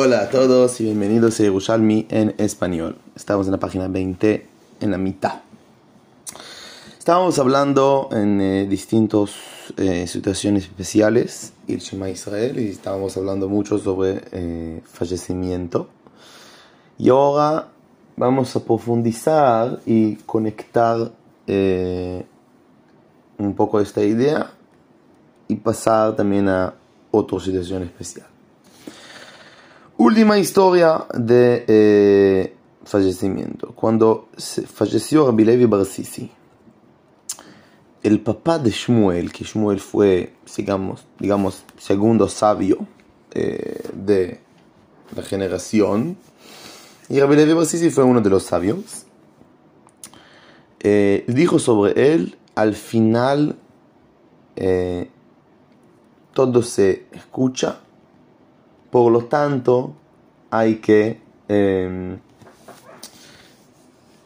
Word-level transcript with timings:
Hola 0.00 0.20
a 0.20 0.30
todos 0.30 0.80
y 0.80 0.84
bienvenidos 0.84 1.40
a 1.40 1.42
Yerushalmi 1.42 2.06
en 2.08 2.32
español. 2.38 2.98
Estamos 3.16 3.48
en 3.48 3.50
la 3.50 3.58
página 3.58 3.88
20, 3.88 4.46
en 4.80 4.90
la 4.92 4.96
mitad. 4.96 5.40
Estábamos 6.96 7.36
hablando 7.40 8.08
en 8.12 8.40
eh, 8.40 8.66
distintas 8.68 9.32
eh, 9.76 10.06
situaciones 10.06 10.66
especiales, 10.66 11.52
el 11.66 11.78
Israel, 11.78 12.60
y 12.60 12.68
estábamos 12.68 13.16
hablando 13.16 13.48
mucho 13.48 13.76
sobre 13.76 14.22
eh, 14.30 14.82
fallecimiento. 14.84 15.88
Y 16.96 17.08
ahora 17.08 17.66
vamos 18.16 18.54
a 18.54 18.60
profundizar 18.64 19.80
y 19.84 20.14
conectar 20.14 21.10
eh, 21.48 22.24
un 23.36 23.52
poco 23.56 23.80
esta 23.80 24.04
idea 24.04 24.52
y 25.48 25.56
pasar 25.56 26.14
también 26.14 26.48
a 26.48 26.72
otra 27.10 27.40
situación 27.40 27.82
especial. 27.82 28.37
Última 30.00 30.38
historia 30.38 31.06
de 31.12 31.64
eh, 31.66 32.54
fallecimiento. 32.84 33.72
Cuando 33.74 34.28
falleció 34.72 35.26
Rabbi 35.26 35.44
Levi 35.44 35.64
Bar 35.64 35.84
Sisi, 35.84 36.30
el 38.04 38.20
papá 38.20 38.60
de 38.60 38.70
Shmuel, 38.70 39.32
que 39.32 39.42
Shmuel 39.42 39.80
fue, 39.80 40.34
digamos, 40.56 41.04
digamos 41.18 41.64
segundo 41.78 42.28
sabio 42.28 42.86
eh, 43.32 43.82
de 43.92 44.40
la 45.16 45.24
generación, 45.24 46.16
y 47.08 47.18
Rabbi 47.18 47.34
Levi 47.34 47.54
Bar 47.54 47.66
Sisi 47.66 47.90
fue 47.90 48.04
uno 48.04 48.20
de 48.20 48.30
los 48.30 48.44
sabios, 48.44 49.04
eh, 50.78 51.24
dijo 51.26 51.58
sobre 51.58 52.14
él, 52.14 52.38
al 52.54 52.76
final 52.76 53.56
todo 56.32 56.62
se 56.62 57.06
escucha, 57.10 57.80
por 58.90 59.12
lo 59.12 59.24
tanto 59.26 59.92
hay 60.50 60.76
que 60.76 61.20
eh, 61.48 62.18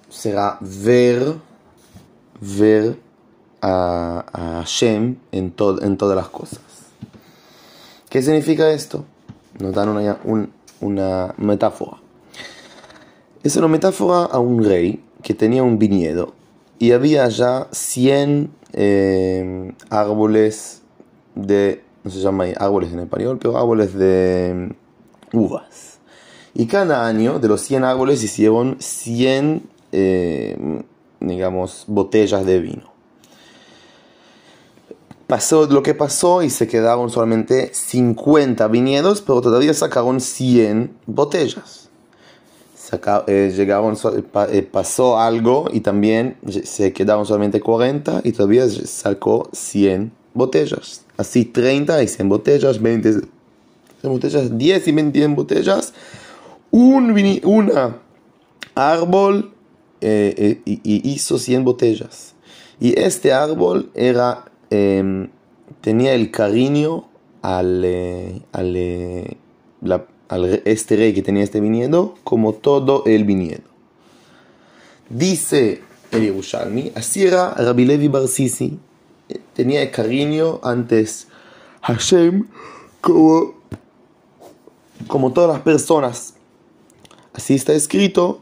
será 0.08 0.58
ver, 0.60 1.34
ver 2.40 2.98
a, 3.60 4.24
a 4.32 4.40
Hashem 4.60 5.16
en, 5.32 5.54
en 5.82 5.96
todas 5.96 6.16
las 6.16 6.28
cosas. 6.28 6.60
¿Qué 8.08 8.22
significa 8.22 8.70
esto? 8.70 9.04
Nos 9.58 9.72
dan 9.74 9.88
una, 9.88 10.18
un- 10.24 10.52
una 10.80 11.34
metáfora. 11.38 11.98
Es 13.42 13.56
una 13.56 13.68
metáfora 13.68 14.24
a 14.24 14.38
un 14.38 14.62
rey 14.64 15.02
que 15.22 15.34
tenía 15.34 15.62
un 15.62 15.78
viñedo 15.78 16.34
y 16.78 16.92
había 16.92 17.28
ya 17.28 17.68
100 17.72 18.50
eh, 18.72 19.72
árboles 19.90 20.82
de, 21.34 21.82
no 22.04 22.10
se 22.10 22.18
llama 22.20 22.44
árboles 22.56 22.92
en 22.92 23.00
español, 23.00 23.38
pero 23.40 23.56
árboles 23.56 23.94
de 23.94 24.70
mm, 25.32 25.36
uvas. 25.36 25.98
Y 26.54 26.66
cada 26.66 27.06
año 27.06 27.38
de 27.38 27.48
los 27.48 27.62
100 27.62 27.84
árboles 27.84 28.22
hicieron 28.22 28.76
100, 28.78 29.62
eh, 29.92 30.82
digamos, 31.20 31.84
botellas 31.86 32.44
de 32.44 32.60
vino. 32.60 32.92
Pasó 35.26 35.66
lo 35.66 35.82
que 35.82 35.94
pasó 35.94 36.42
y 36.42 36.50
se 36.50 36.68
quedaron 36.68 37.08
solamente 37.08 37.70
50 37.72 38.68
viñedos, 38.68 39.22
pero 39.22 39.40
todavía 39.40 39.72
sacaron 39.72 40.20
100 40.20 40.94
botellas 41.06 41.82
saca- 42.92 43.24
eh, 43.26 43.52
llegaron, 43.56 43.96
eh, 44.50 44.62
pasó 44.62 45.18
algo 45.18 45.66
y 45.72 45.80
también 45.80 46.36
se 46.64 46.92
quedaron 46.92 47.24
solamente 47.26 47.60
40 47.60 48.20
y 48.24 48.32
todavía 48.32 48.68
sacó 48.68 49.48
100 49.52 50.12
botellas. 50.34 51.01
Así 51.16 51.44
30 51.44 52.02
y 52.02 52.08
100 52.08 52.28
botellas, 52.28 52.80
20 52.80 53.12
100 53.12 53.22
botellas, 54.02 54.58
10 54.58 54.88
y 54.88 54.92
20 54.92 55.26
botellas. 55.28 55.92
Un 56.70 57.14
vini- 57.14 57.40
una 57.44 57.98
árbol 58.74 59.52
eh, 60.00 60.60
eh, 60.66 60.80
hizo 60.84 61.38
100 61.38 61.64
botellas. 61.64 62.34
Y 62.80 62.98
este 62.98 63.32
árbol 63.32 63.90
era, 63.94 64.46
em, 64.70 65.28
tenía 65.80 66.14
el 66.14 66.30
cariño 66.32 67.08
al, 67.42 67.82
eh, 67.84 68.40
al, 68.52 68.74
eh, 68.76 69.36
la- 69.82 70.06
al 70.28 70.62
este 70.64 70.96
rey 70.96 71.12
que 71.12 71.22
tenía 71.22 71.44
este 71.44 71.60
viñedo 71.60 72.14
como 72.24 72.54
todo 72.54 73.04
el 73.06 73.24
viñedo. 73.24 73.62
Dice 75.08 75.82
el 76.10 76.22
Yerushalmi, 76.22 76.92
así 76.94 77.22
era 77.24 77.54
Rabbi 77.54 77.84
Levi 77.84 78.08
Bar 78.08 78.28
Sisi, 78.28 78.64
eh, 78.66 78.78
tenía 79.54 79.90
cariño 79.90 80.60
antes 80.62 81.28
Hashem 81.82 82.48
como, 83.00 83.54
como 85.06 85.32
todas 85.32 85.50
las 85.50 85.62
personas. 85.62 86.34
Así 87.32 87.54
está 87.54 87.72
escrito. 87.72 88.40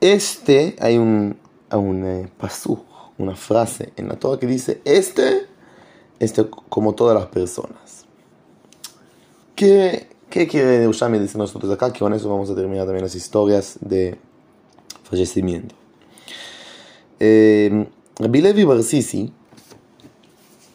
Este, 0.00 0.76
hay 0.78 0.98
un, 0.98 1.36
un 1.72 2.04
eh, 2.04 2.28
pasú, 2.38 2.84
una 3.18 3.34
frase 3.34 3.92
en 3.96 4.08
la 4.08 4.16
Torah 4.16 4.38
que 4.38 4.46
dice, 4.46 4.80
este, 4.84 5.46
este 6.18 6.46
como 6.68 6.94
todas 6.94 7.18
las 7.18 7.26
personas. 7.26 8.04
¿Qué, 9.54 10.08
qué 10.28 10.46
quiere 10.46 10.80
Yerushalmi 10.80 11.18
decir 11.18 11.38
nosotros 11.38 11.72
acá? 11.72 11.92
Que 11.92 12.00
con 12.00 12.12
eso 12.12 12.28
vamos 12.28 12.50
a 12.50 12.54
terminar 12.54 12.84
también 12.84 13.04
las 13.04 13.14
historias 13.14 13.78
de 13.80 14.18
fallecimiento. 15.02 15.74
Eh, 17.18 17.88
Rabbi 18.18 18.40
Levi 18.42 18.64
Bar 18.64 18.82
Sisi 18.82 19.32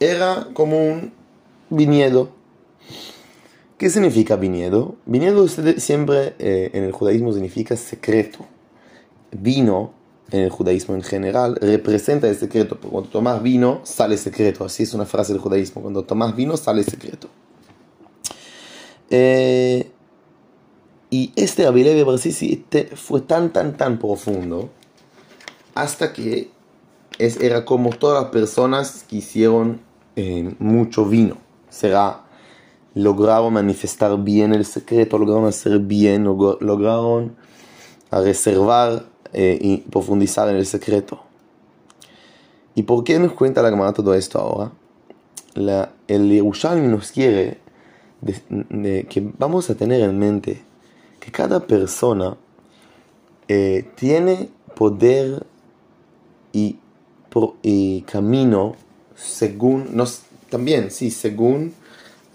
era 0.02 0.48
como 0.54 0.78
un 0.84 1.14
viñedo. 1.70 2.32
¿Qué 3.78 3.90
significa 3.90 4.36
viñedo? 4.36 4.96
Viñedo 5.06 5.48
siempre 5.48 6.36
eh, 6.40 6.72
en 6.74 6.84
el 6.84 6.92
judaísmo 6.92 7.32
significa 7.32 7.78
secreto. 7.78 8.40
Vino 9.32 9.94
en 10.32 10.42
el 10.42 10.50
judaísmo 10.50 10.96
en 10.96 11.04
general 11.04 11.56
representa 11.62 12.28
el 12.28 12.36
secreto. 12.36 12.78
Cuando 12.80 13.10
tomas 13.10 13.42
vino 13.44 13.82
sale 13.84 14.18
secreto. 14.18 14.66
Así 14.66 14.84
es 14.84 14.94
una 14.94 15.06
frase 15.06 15.34
del 15.34 15.42
judaísmo. 15.42 15.82
Cuando 15.82 16.04
tomas 16.04 16.36
vino 16.36 16.58
sale 16.58 16.84
secreto. 16.84 17.28
Eh, 19.10 19.92
y 21.10 21.32
este 21.36 21.66
Rabbi 21.66 21.84
Levi 21.84 22.04
Bar 22.04 22.18
Sisi 22.18 22.56
te- 22.70 22.96
fue 22.96 23.22
tan, 23.22 23.52
tan, 23.52 23.78
tan 23.78 24.00
profundo 24.00 24.70
hasta 25.76 26.14
que 26.14 26.50
es, 27.18 27.38
era 27.42 27.66
como 27.66 27.90
todas 27.92 28.24
las 28.24 28.32
personas 28.32 29.06
que 29.08 29.18
hicieron 29.18 29.82
eh, 30.22 30.56
mucho 30.60 31.06
vino. 31.06 31.36
Será, 31.70 32.22
lograron 32.94 33.54
manifestar 33.54 34.18
bien 34.22 34.54
el 34.54 34.66
secreto, 34.66 35.18
lograron 35.18 35.46
hacer 35.46 35.80
bien, 35.80 36.26
logr- 36.26 36.60
lograron 36.60 37.36
reservar 38.12 39.06
eh, 39.34 39.58
y 39.62 39.78
profundizar 39.78 40.50
en 40.50 40.58
el 40.58 40.66
secreto. 40.66 41.22
¿Y 42.76 42.84
por 42.84 43.04
qué 43.04 43.20
nos 43.20 43.34
cuenta 43.34 43.62
la 43.62 43.70
Gemara 43.70 43.94
todo 43.94 44.14
esto 44.14 44.40
ahora? 44.40 44.72
La, 45.56 45.92
el 46.08 46.30
Yerushalmi 46.30 46.88
nos 46.88 47.12
quiere 47.12 47.58
de- 48.22 48.42
de 48.70 49.04
que 49.10 49.32
vamos 49.38 49.70
a 49.70 49.76
tener 49.76 50.02
en 50.02 50.18
mente 50.20 50.62
que 51.20 51.32
cada 51.32 51.60
persona 51.60 52.38
eh, 53.48 53.90
tiene 53.96 54.50
poder 54.76 55.46
y, 56.54 56.78
pro- 57.30 57.56
y 57.62 58.02
camino 58.04 58.76
según, 59.22 59.96
nos, 59.96 60.22
también, 60.50 60.92
sí, 60.92 61.12
según 61.12 61.74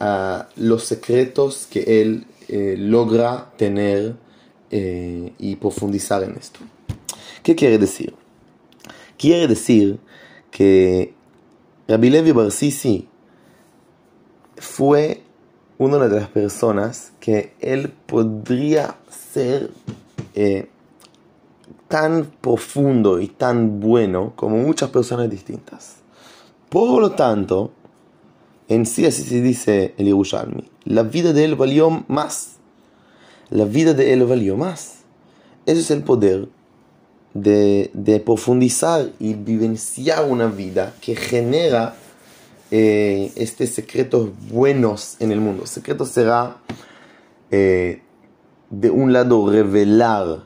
ah, 0.01 0.49
los 0.57 0.85
secretos 0.85 1.67
que 1.71 2.03
él 2.03 2.27
eh, 2.49 2.77
logra 2.79 3.53
tener 3.57 4.15
eh, 4.71 5.33
y 5.39 5.57
profundizar 5.57 6.23
en 6.23 6.37
esto. 6.37 6.61
¿Qué 7.43 7.55
quiere 7.55 7.79
decir? 7.79 8.15
Quiere 9.19 9.47
decir 9.49 9.99
que 10.51 11.15
Rabbi 11.89 12.11
Levi 12.11 12.33
Bar 12.33 12.51
Sisi 12.51 13.09
fue 14.57 15.23
una 15.79 15.99
de 15.99 16.21
las 16.21 16.29
personas 16.29 17.13
que 17.21 17.53
él 17.61 17.93
podría 18.07 18.97
ser 19.11 19.71
eh, 20.35 20.69
tan 21.89 22.25
profundo 22.41 23.21
y 23.21 23.29
tan 23.29 23.81
bueno 23.81 24.33
como 24.37 24.57
muchas 24.57 24.91
personas 24.91 25.31
distintas. 25.31 25.97
Por 26.69 27.01
lo 27.01 27.13
tanto, 27.13 27.73
en 28.69 28.87
sí 28.87 29.07
así 29.07 29.23
se 29.23 29.41
dice 29.41 29.95
el 29.97 30.07
Yerushalmi, 30.07 30.65
la 30.85 31.03
vida 31.03 31.33
de 31.33 31.45
él 31.45 31.55
valió 31.55 32.05
más. 32.09 32.57
La 33.51 33.65
vida 33.65 33.95
de 33.95 34.13
él 34.13 34.25
valió 34.25 34.57
más. 34.57 35.05
Ese 35.67 35.81
es 35.81 35.91
el 35.91 36.03
poder 36.03 36.49
de, 37.35 37.91
de 37.93 38.21
profundizar 38.21 39.11
y 39.19 39.35
vivenciar 39.35 40.29
una 40.29 40.47
vida 40.47 40.95
que 41.01 41.15
genera 41.15 41.95
eh, 42.73 43.33
este 43.37 43.69
secretos 43.69 44.31
buenos 44.51 45.17
en 45.21 45.31
el 45.31 45.41
mundo. 45.41 45.67
Secreto 45.67 46.05
será, 46.05 46.57
eh, 47.51 48.03
de 48.71 48.91
un 48.91 49.13
lado, 49.13 49.49
revelar 49.49 50.45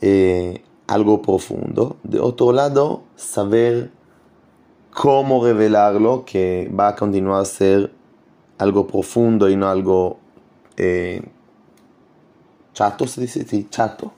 eh, 0.00 0.62
algo 0.86 1.20
profundo, 1.20 1.96
de 2.04 2.20
otro 2.20 2.52
lado, 2.52 3.02
saber 3.16 3.90
cómo 4.98 5.44
revelarlo, 5.44 6.24
que 6.24 6.68
va 6.76 6.88
a 6.88 6.96
continuar 6.96 7.42
a 7.42 7.44
ser 7.44 7.92
algo 8.58 8.84
profundo 8.84 9.48
y 9.48 9.54
no 9.54 9.68
algo 9.68 10.18
eh, 10.76 11.22
chato 12.74 13.06
se 13.06 13.20
dice, 13.20 13.46
sí, 13.48 13.68
chato. 13.70 14.10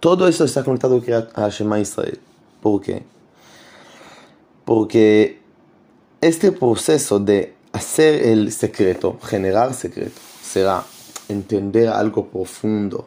Todo 0.00 0.28
eso 0.28 0.44
está 0.44 0.62
conectado 0.62 1.02
a 1.34 1.48
Shema 1.48 1.80
Israel. 1.80 2.20
¿Por 2.60 2.82
qué? 2.82 3.02
Porque 4.66 5.40
este 6.20 6.52
proceso 6.52 7.18
de 7.18 7.54
hacer 7.72 8.26
el 8.26 8.52
secreto, 8.52 9.18
generar 9.22 9.72
secreto, 9.72 10.20
será 10.42 10.84
entender 11.26 11.88
algo 11.88 12.26
profundo 12.26 13.06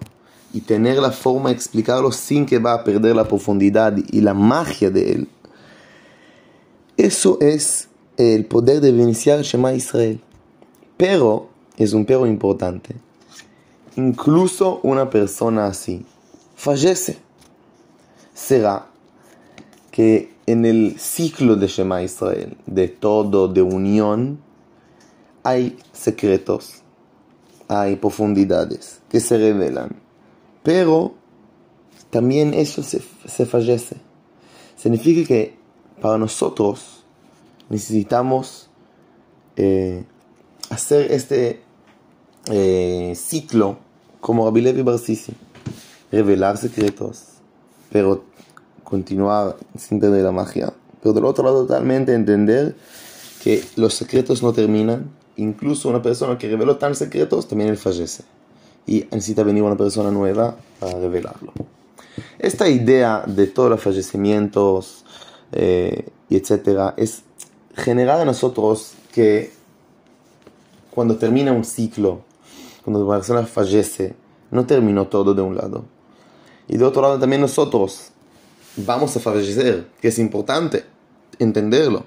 y 0.56 0.62
tener 0.62 1.00
la 1.00 1.12
forma 1.12 1.50
de 1.50 1.56
explicarlo 1.56 2.14
sin 2.14 2.46
que 2.46 2.60
va 2.60 2.76
a 2.76 2.84
perder 2.86 3.14
la 3.14 3.28
profundidad 3.28 3.94
y 3.98 4.22
la 4.22 4.34
magia 4.34 4.90
de 4.90 5.12
él. 5.12 5.28
Eso 6.96 7.38
es 7.42 7.90
el 8.16 8.46
poder 8.46 8.80
de 8.80 8.88
iniciar 8.88 9.42
Shema 9.42 9.74
Israel. 9.74 10.22
Pero, 10.96 11.50
es 11.76 11.92
un 11.92 12.06
pero 12.06 12.26
importante, 12.26 12.96
incluso 13.98 14.80
una 14.82 15.10
persona 15.10 15.66
así 15.66 16.06
fallece. 16.56 17.18
Será 18.34 18.88
que 19.92 20.32
en 20.46 20.66
el 20.66 20.98
ciclo 20.98 21.58
de 21.58 21.68
Shema 21.68 22.02
Israel, 22.02 22.56
de 22.66 22.88
todo, 22.88 23.50
de 23.50 23.62
unión, 23.62 24.40
hay 25.44 25.78
secretos, 25.92 26.76
hay 27.68 27.98
profundidades 27.98 29.02
que 29.10 29.20
se 29.20 29.38
revelan. 29.38 30.05
Pero 30.66 31.14
también 32.10 32.56
eso 32.56 32.82
se, 32.82 33.46
fallece. 33.46 33.98
Significa 34.76 35.28
que 35.28 35.56
para 36.02 36.18
nosotros 36.18 37.04
necesitamos 37.70 38.68
eh, 39.58 40.06
hacer 40.70 41.12
este 41.12 41.62
eh, 42.52 43.14
ciclo 43.16 43.78
como 44.20 44.46
Rabbi 44.46 44.62
Levi 44.62 44.84
revelar 46.12 46.58
secretos, 46.58 47.26
pero 47.92 48.24
continuar 48.84 49.58
sin 49.78 50.00
perder 50.00 50.24
la 50.24 50.32
magia. 50.32 50.74
Pero 51.04 51.14
del 51.14 51.26
otro 51.26 51.44
lado, 51.44 51.62
totalmente 51.62 52.16
entender 52.16 52.76
que 53.44 53.64
los 53.76 53.94
secretos 53.94 54.42
no 54.42 54.52
terminan. 54.52 55.12
Incluso 55.36 55.90
una 55.90 56.02
persona 56.02 56.40
que 56.40 56.50
reveló 56.50 56.78
tan 56.78 56.96
secretos, 56.96 57.48
también 57.48 57.70
él 57.70 57.78
fallece. 57.78 58.24
Y 58.88 59.06
necesita 59.12 59.44
venir 59.44 59.64
una 59.64 59.76
persona 59.76 60.12
nueva 60.12 60.56
para 60.80 61.00
revelarlo. 61.00 61.54
Esta 62.40 62.70
idea 62.70 63.24
de 63.26 63.48
todos 63.48 63.70
los 63.70 63.82
fallecimientos 63.82 65.06
eh, 65.52 66.06
etcétera 66.30 66.94
es 66.98 67.24
generar 67.76 68.20
a 68.22 68.26
nosotros 68.26 68.94
que 69.14 69.52
cuando 70.92 71.18
termina 71.18 71.52
un 71.52 71.64
ciclo, 71.64 72.22
cuando 72.84 73.06
una 73.06 73.18
persona 73.18 73.46
fallece, 73.46 74.16
no 74.52 74.66
terminó 74.66 75.08
todo 75.08 75.34
de 75.34 75.42
un 75.42 75.56
lado 75.56 75.86
y 76.68 76.78
de 76.78 76.86
otro 76.86 77.02
lado 77.02 77.20
también 77.20 77.42
nosotros 77.42 78.10
vamos 78.76 79.16
a 79.16 79.20
fallecer, 79.20 79.88
que 80.02 80.08
es 80.08 80.20
importante 80.20 80.84
entenderlo. 81.40 82.06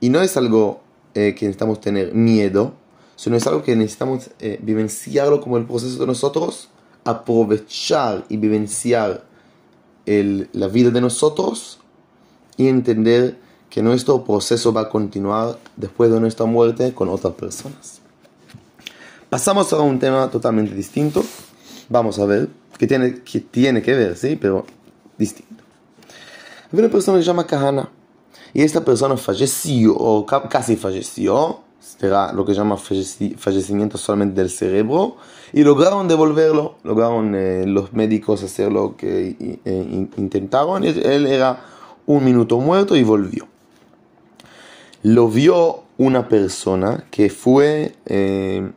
Y 0.00 0.10
no 0.10 0.20
es 0.20 0.36
algo 0.36 0.80
eh, 1.14 1.34
que 1.34 1.46
necesitamos 1.46 1.80
tener 1.80 2.14
miedo, 2.14 2.74
sino 3.18 3.34
es 3.34 3.44
algo 3.48 3.64
que 3.64 3.74
necesitamos 3.74 4.30
eh, 4.38 4.60
vivenciarlo 4.62 5.40
como 5.40 5.58
el 5.58 5.64
proceso 5.64 5.98
de 5.98 6.06
nosotros, 6.06 6.68
aprovechar 7.02 8.24
y 8.28 8.36
vivenciar 8.36 9.24
el, 10.06 10.48
la 10.52 10.68
vida 10.68 10.90
de 10.90 11.00
nosotros 11.00 11.80
y 12.56 12.68
entender 12.68 13.36
que 13.70 13.82
nuestro 13.82 14.22
proceso 14.22 14.72
va 14.72 14.82
a 14.82 14.88
continuar 14.88 15.58
después 15.74 16.12
de 16.12 16.20
nuestra 16.20 16.46
muerte 16.46 16.94
con 16.94 17.08
otras 17.08 17.34
personas. 17.34 18.00
Pasamos 19.28 19.72
a 19.72 19.80
un 19.80 19.98
tema 19.98 20.30
totalmente 20.30 20.72
distinto. 20.72 21.24
Vamos 21.88 22.20
a 22.20 22.24
ver 22.24 22.48
que 22.78 22.86
tiene 22.86 23.22
que, 23.24 23.40
tiene 23.40 23.82
que 23.82 23.94
ver, 23.94 24.16
¿sí? 24.16 24.38
Pero 24.40 24.64
distinto. 25.18 25.64
Hay 26.72 26.78
una 26.78 26.88
persona 26.88 27.18
que 27.18 27.24
se 27.24 27.26
llama 27.26 27.48
Kahana. 27.48 27.90
Y 28.54 28.62
esta 28.62 28.84
persona 28.84 29.16
falleció, 29.16 29.96
o 29.96 30.24
casi 30.24 30.76
falleció, 30.76 31.64
será 31.98 32.32
lo 32.32 32.44
que 32.44 32.54
llama 32.54 32.76
fallecimiento 32.76 33.98
solamente 33.98 34.40
del 34.40 34.50
cerebro, 34.50 35.16
y 35.52 35.62
lograron 35.64 36.08
devolverlo, 36.08 36.76
lograron 36.84 37.34
eh, 37.34 37.64
los 37.66 37.92
médicos 37.92 38.42
hacer 38.42 38.70
lo 38.70 38.96
que 38.96 39.36
eh, 39.64 40.08
intentaron, 40.16 40.84
él 40.84 41.26
era 41.26 41.64
un 42.06 42.24
minuto 42.24 42.58
muerto 42.58 42.96
y 42.96 43.02
volvió. 43.02 43.46
Lo 45.02 45.28
vio 45.28 45.82
una 45.98 46.28
persona 46.28 47.04
que 47.10 47.28
fue 47.30 47.94
eh, 48.06 48.70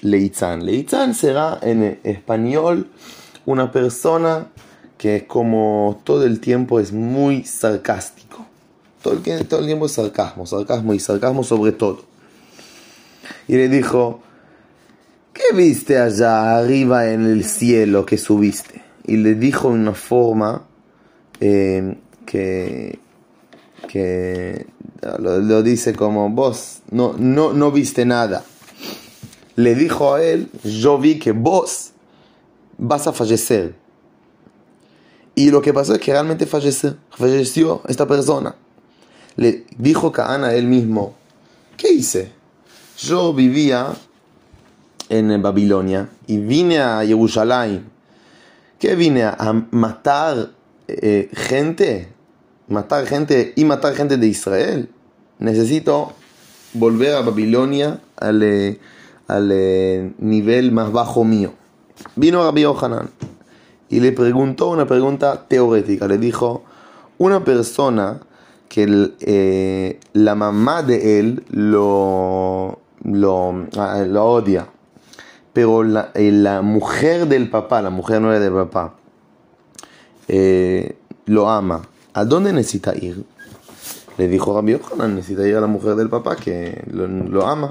Leitzan. 0.00 0.64
Leitzan 0.64 1.14
será 1.14 1.58
en 1.62 2.00
español 2.02 2.88
una 3.44 3.70
persona 3.70 4.48
que 4.96 5.26
como 5.26 6.00
todo 6.04 6.24
el 6.24 6.40
tiempo 6.40 6.80
es 6.80 6.92
muy 6.92 7.44
sarcástico. 7.44 8.46
Todo 9.02 9.14
el, 9.14 9.46
todo 9.46 9.60
el 9.60 9.66
tiempo 9.66 9.86
es 9.86 9.92
sarcasmo, 9.92 10.46
sarcasmo 10.46 10.94
y 10.94 10.98
sarcasmo 10.98 11.44
sobre 11.44 11.72
todo. 11.72 12.15
Y 13.48 13.56
le 13.56 13.68
dijo, 13.68 14.20
¿qué 15.32 15.54
viste 15.54 15.98
allá 15.98 16.58
arriba 16.58 17.10
en 17.10 17.24
el 17.24 17.44
cielo 17.44 18.04
que 18.04 18.18
subiste? 18.18 18.82
Y 19.04 19.16
le 19.18 19.34
dijo 19.34 19.68
en 19.68 19.80
una 19.80 19.94
forma 19.94 20.66
eh, 21.40 21.96
que, 22.24 22.98
que 23.88 24.66
lo, 25.18 25.62
dice 25.62 25.94
como 25.94 26.28
vos 26.30 26.80
no, 26.90 27.14
no, 27.18 27.52
no 27.52 27.70
viste 27.70 28.04
nada. 28.04 28.44
Le 29.54 29.74
dijo 29.74 30.14
a 30.14 30.22
él, 30.22 30.50
yo 30.64 30.98
vi 30.98 31.18
que 31.18 31.32
vos 31.32 31.92
vas 32.78 33.06
a 33.06 33.12
fallecer. 33.12 33.74
Y 35.34 35.50
lo 35.50 35.62
que 35.62 35.72
pasó 35.72 35.94
es 35.94 36.00
que 36.00 36.12
realmente 36.12 36.46
falleció, 36.46 36.96
falleció 37.10 37.82
esta 37.88 38.06
persona. 38.06 38.56
Le 39.36 39.66
dijo 39.76 40.10
Caán 40.10 40.44
a 40.44 40.54
él 40.54 40.66
mismo, 40.66 41.14
¿qué 41.76 41.92
hice? 41.92 42.32
Yo 42.98 43.34
vivía 43.34 43.92
en 45.10 45.42
Babilonia 45.42 46.08
y 46.26 46.38
vine 46.38 46.78
a 46.78 47.04
Jerusalén. 47.04 47.84
¿Qué 48.78 48.94
vine 48.96 49.24
a 49.24 49.64
matar 49.70 50.50
eh, 50.88 51.28
gente? 51.34 52.08
Matar 52.68 53.06
gente 53.06 53.52
y 53.54 53.66
matar 53.66 53.94
gente 53.94 54.16
de 54.16 54.26
Israel. 54.26 54.88
Necesito 55.38 56.14
volver 56.72 57.16
a 57.16 57.20
Babilonia 57.20 58.00
al, 58.16 58.42
eh, 58.42 58.80
al 59.28 59.50
eh, 59.52 60.12
nivel 60.18 60.72
más 60.72 60.90
bajo 60.90 61.22
mío. 61.22 61.52
Vino 62.14 62.42
Rabbi 62.44 62.62
Yohanan 62.62 63.10
y 63.90 64.00
le 64.00 64.12
preguntó 64.12 64.68
una 64.70 64.86
pregunta 64.86 65.44
teórica. 65.46 66.08
Le 66.08 66.16
dijo, 66.16 66.64
una 67.18 67.44
persona 67.44 68.20
que 68.70 69.98
la 70.12 70.34
mamá 70.34 70.82
de 70.82 71.20
él 71.20 71.44
lo, 71.50 72.80
lo, 73.06 73.66
ah, 73.76 74.04
odia, 74.20 74.68
pero 75.52 75.82
eh, 76.14 76.32
la, 76.32 76.62
mujer 76.62 77.26
del 77.26 77.48
papá, 77.48 77.82
la 77.82 77.90
mujer 77.90 78.20
nueva 78.20 78.38
del 78.38 78.52
papá, 78.52 78.94
eh, 80.28 80.96
lo 81.26 81.48
ama, 81.48 81.82
¿a 82.12 82.24
dónde 82.24 82.52
necesita 82.52 82.94
ir? 82.94 83.24
Le 84.18 84.28
dijo 84.28 84.54
Rabbi 84.54 84.72
Yohanan, 84.72 85.14
necesita 85.14 85.46
ir 85.46 85.56
a 85.56 85.60
la 85.60 85.66
mujer 85.66 85.94
del 85.94 86.08
papá 86.08 86.36
que 86.36 86.82
lo 86.86 87.46
ama. 87.46 87.70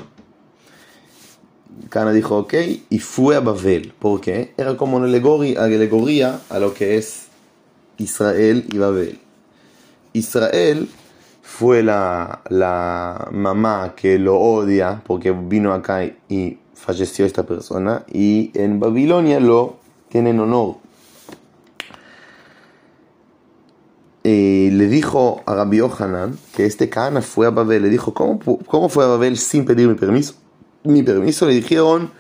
Cana 1.90 2.12
dijo, 2.12 2.38
ok, 2.38 2.54
y 2.90 3.00
fue 3.00 3.36
a 3.36 3.40
Babel. 3.40 3.94
¿Por 4.00 4.22
qué? 4.22 4.54
Era 4.58 4.78
como 4.78 4.98
una 4.98 5.06
alegoría, 5.06 6.40
a 6.50 6.60
lo 6.60 6.74
que 6.74 6.98
es 6.98 7.28
Israel 7.98 8.66
y 8.72 8.78
Babel. 8.78 9.20
Israel 10.14 10.90
fue 11.58 11.84
la, 11.84 12.42
la 12.50 13.30
mamá 13.32 13.94
que 13.96 14.20
lo 14.20 14.38
odia 14.38 15.02
porque 15.06 15.32
vino 15.32 15.74
acá 15.74 16.04
y 16.28 16.58
falleció 16.74 17.26
esta 17.26 17.44
persona. 17.44 18.04
Y 18.12 18.52
en 18.54 18.80
Babilonia 18.80 19.40
lo 19.40 19.78
tienen 20.10 20.40
honor. 20.40 20.78
Y 24.24 24.72
le 24.72 24.88
dijo 24.88 25.44
a 25.46 25.56
Rabbi 25.56 25.78
Yohanan 25.78 26.38
que 26.56 26.66
este 26.66 26.90
Cana 26.90 27.22
fue 27.22 27.48
a 27.48 27.52
Babel. 27.52 27.84
Le 27.84 27.90
dijo, 27.90 28.14
¿cómo, 28.14 28.40
¿cómo 28.66 28.90
fue 28.90 29.06
a 29.06 29.08
Babel 29.08 29.38
sin 29.38 29.66
pedirme 29.66 29.96
permiso? 29.96 30.34
mi 30.86 31.04
permiso, 31.04 31.48
le 31.48 31.54
dijeron, 31.54 32.12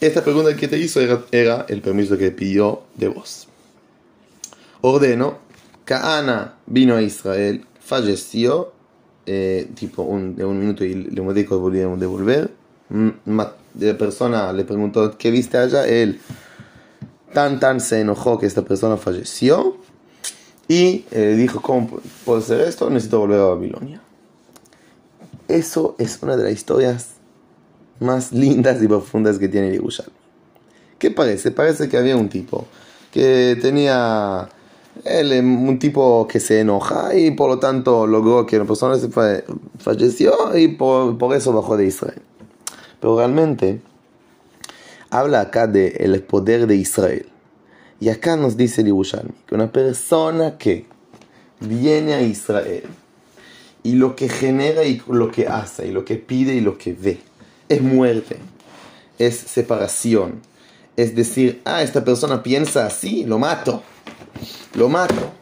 esta 0.00 0.22
pregunta 0.24 0.56
que 0.56 0.68
te 0.68 0.78
hizo 0.78 1.00
era, 1.30 1.66
el 1.68 1.82
permiso 1.82 2.16
que 2.16 2.30
pidió 2.30 2.82
de 2.94 3.08
vos. 3.08 3.46
Ordeno, 4.80 5.38
Caana 5.84 6.54
vino 6.66 6.96
a 6.96 7.02
Israel, 7.02 7.66
falleció, 7.80 8.72
eh, 9.26 9.68
tipo 9.74 10.02
un, 10.02 10.36
de 10.36 10.44
un 10.44 10.58
minuto 10.58 10.84
y 10.84 10.94
le 10.94 11.20
volvieron 11.20 11.94
a 11.94 11.96
devolver. 11.96 12.50
La 13.28 13.98
persona 13.98 14.52
le 14.52 14.64
preguntó, 14.64 15.18
¿qué 15.18 15.30
viste 15.30 15.58
allá? 15.58 15.86
Él 15.86 16.20
tan 17.32 17.60
tan 17.60 17.80
se 17.80 18.00
enojó 18.00 18.38
que 18.38 18.46
esta 18.46 18.62
persona 18.62 18.96
falleció 18.96 19.76
y 20.68 21.04
eh, 21.10 21.34
dijo, 21.36 21.60
¿cómo 21.60 22.00
puede 22.24 22.42
ser 22.42 22.60
esto? 22.60 22.88
Necesito 22.88 23.20
volver 23.20 23.40
a 23.40 23.44
Babilonia. 23.44 24.00
Eso 25.48 25.94
es 25.98 26.18
una 26.22 26.36
de 26.36 26.44
las 26.44 26.52
historias 26.52 27.16
más 28.00 28.32
lindas 28.32 28.82
y 28.82 28.88
profundas 28.88 29.38
que 29.38 29.48
tiene 29.48 29.70
Yerushalmi. 29.70 30.12
¿Qué 30.98 31.10
parece? 31.10 31.50
Parece 31.50 31.88
que 31.88 31.96
había 31.96 32.16
un 32.16 32.28
tipo 32.28 32.66
que 33.12 33.58
tenía 33.60 34.48
él, 35.04 35.32
un 35.44 35.78
tipo 35.78 36.26
que 36.28 36.40
se 36.40 36.60
enoja 36.60 37.14
y 37.14 37.30
por 37.32 37.48
lo 37.48 37.58
tanto 37.58 38.06
logró 38.06 38.46
que 38.46 38.56
una 38.56 38.66
persona 38.66 38.96
se 38.96 39.08
falleció 39.78 40.56
y 40.56 40.68
por, 40.68 41.18
por, 41.18 41.34
eso 41.34 41.52
bajó 41.52 41.76
de 41.76 41.86
Israel. 41.86 42.22
Pero 43.00 43.16
realmente 43.16 43.80
habla 45.10 45.40
acá 45.40 45.66
del 45.66 45.92
el 45.98 46.22
poder 46.22 46.66
de 46.66 46.76
Israel. 46.76 47.26
Y 48.00 48.08
acá 48.10 48.36
nos 48.36 48.56
dice 48.56 48.82
el 48.82 48.88
Yerushalmi 48.88 49.32
que 49.46 49.54
una 49.54 49.72
persona 49.72 50.58
que 50.58 50.86
viene 51.60 52.14
a 52.14 52.22
Israel 52.22 52.84
y 53.82 53.92
lo 53.92 54.16
que 54.16 54.28
genera 54.28 54.84
y 54.84 55.02
lo 55.08 55.30
que 55.30 55.46
hace 55.46 55.86
y 55.86 55.92
lo 55.92 56.04
que 56.04 56.16
pide 56.16 56.54
y 56.54 56.60
lo 56.60 56.76
que 56.76 56.92
ve 56.92 57.20
es 57.68 57.80
muerte, 57.80 58.36
es 59.18 59.36
separación. 59.36 60.40
Es 60.96 61.14
decir, 61.14 61.60
ah, 61.64 61.82
esta 61.82 62.04
persona 62.04 62.42
piensa 62.42 62.86
así, 62.86 63.24
lo 63.24 63.38
mato, 63.38 63.82
lo 64.74 64.88
mato. 64.88 65.32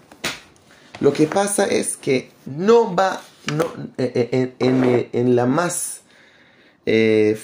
Lo 1.00 1.12
que 1.12 1.26
pasa 1.26 1.66
es 1.66 1.96
que 1.96 2.30
no 2.46 2.94
va, 2.94 3.20
no, 3.52 3.64
eh, 3.98 4.52
eh, 4.58 5.10
en, 5.12 5.36
la 5.36 5.46
más 5.46 6.02
eh, 6.86 7.38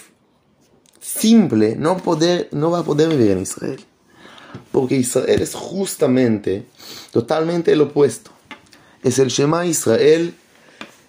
simple, 1.00 1.76
no, 1.76 1.96
poder, 1.98 2.48
no 2.52 2.70
va 2.70 2.80
a 2.80 2.84
poder 2.84 3.08
vivir 3.08 3.32
en 3.32 3.42
Israel. 3.42 3.80
Porque 4.72 4.96
Israel 4.96 5.42
es 5.42 5.54
justamente, 5.54 6.66
totalmente 7.12 7.72
el 7.72 7.80
opuesto. 7.80 8.30
Es 9.02 9.18
el 9.18 9.28
Shema 9.28 9.66
Israel 9.66 10.34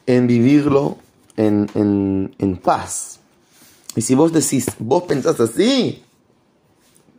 en 0.06 0.28
vivirlo 0.28 0.98
en, 1.38 1.70
en 1.76 2.58
paz. 2.58 3.20
Y 3.96 4.02
si 4.02 4.16
vos 4.16 4.32
decís, 4.32 4.68
vos 4.80 5.04
pensás 5.04 5.40
así, 5.40 6.04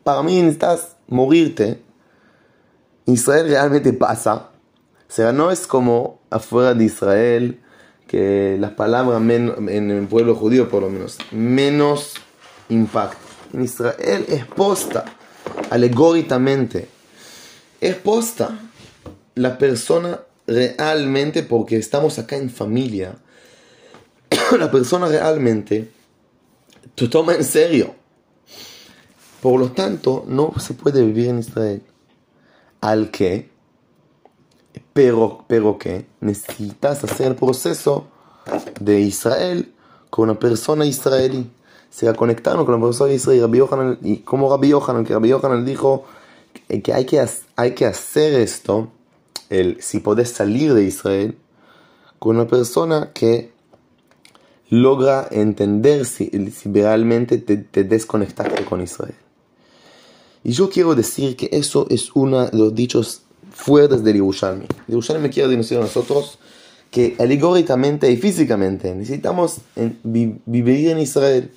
para 0.02 0.22
mí 0.22 0.40
necesitas 0.40 0.96
morirte. 1.08 1.80
Israel 3.06 3.48
realmente 3.48 3.92
pasa. 3.92 4.50
O 5.08 5.14
sea, 5.14 5.32
no 5.32 5.50
es 5.50 5.66
como 5.66 6.20
afuera 6.30 6.74
de 6.74 6.84
Israel, 6.84 7.60
que 8.06 8.56
las 8.60 8.72
palabras 8.72 9.20
en 9.22 9.90
el 9.90 10.06
pueblo 10.06 10.34
judío 10.34 10.68
por 10.68 10.82
lo 10.82 10.90
menos, 10.90 11.18
menos 11.30 12.14
impacto. 12.68 13.18
En 13.52 13.64
Israel 13.64 14.26
es 14.28 14.46
posta, 14.46 15.04
alegóricamente. 15.70 16.88
Es 17.80 17.96
posta. 17.96 18.58
La 19.34 19.56
persona 19.58 20.20
realmente, 20.46 21.42
porque 21.42 21.76
estamos 21.76 22.18
acá 22.18 22.36
en 22.36 22.50
familia, 22.50 23.16
la 24.58 24.70
persona 24.70 25.08
realmente 25.08 25.90
te 26.94 27.08
toma 27.08 27.34
en 27.34 27.44
serio. 27.44 27.94
Por 29.40 29.58
lo 29.58 29.72
tanto, 29.72 30.24
no 30.28 30.54
se 30.58 30.74
puede 30.74 31.04
vivir 31.04 31.28
en 31.28 31.38
Israel. 31.38 31.82
Al 32.82 33.10
que, 33.10 33.50
pero, 34.92 35.46
pero 35.46 35.78
que, 35.78 36.04
necesitas 36.20 37.02
hacer 37.04 37.28
el 37.28 37.36
proceso 37.36 38.08
de 38.78 39.00
Israel 39.00 39.72
con 40.10 40.28
una 40.28 40.38
persona 40.38 40.84
israelí. 40.84 41.50
Se 41.88 42.06
va 42.06 42.12
conectando 42.12 42.66
con 42.66 42.78
la 42.78 42.86
persona 42.86 43.14
israelí. 43.14 43.40
y 44.02 44.18
como 44.18 44.50
Rabbi 44.50 44.68
Yohanan, 44.68 45.06
que 45.06 45.14
Rabbi 45.14 45.30
Yohanan 45.30 45.64
dijo 45.64 46.04
que 46.82 46.92
hay 46.92 47.04
que, 47.06 47.20
hacer 47.86 48.34
esto, 48.34 48.88
el, 49.48 49.80
si 49.80 50.00
podés 50.00 50.30
salir 50.30 50.74
de 50.74 50.84
Israel, 50.84 51.38
con 52.18 52.36
una 52.36 52.46
persona 52.46 53.10
que 53.12 53.52
logra 54.70 55.28
entender 55.30 56.06
si, 56.06 56.30
realmente 56.64 57.38
te, 57.38 57.56
te, 57.58 57.84
desconectaste 57.84 58.64
con 58.64 58.80
Israel. 58.80 59.14
Y 60.44 60.52
yo 60.52 60.68
quiero 60.70 60.94
decir 60.94 61.36
que 61.36 61.48
eso 61.52 61.86
es 61.90 62.10
uno 62.14 62.46
de 62.46 62.56
los 62.56 62.74
dichos 62.74 63.22
fuertes 63.52 64.02
del 64.02 64.14
Yerushalmi. 64.14 64.64
El 64.64 64.86
Yerushalmi 64.88 65.30
quiere 65.30 65.56
decir 65.56 65.78
a 65.78 65.82
nosotros 65.82 66.38
que 66.90 67.16
alegóricamente 67.18 68.10
y 68.10 68.16
físicamente 68.16 68.94
necesitamos 68.94 69.58
vivir 70.04 70.90
en 70.90 70.98
Israel. 70.98 71.50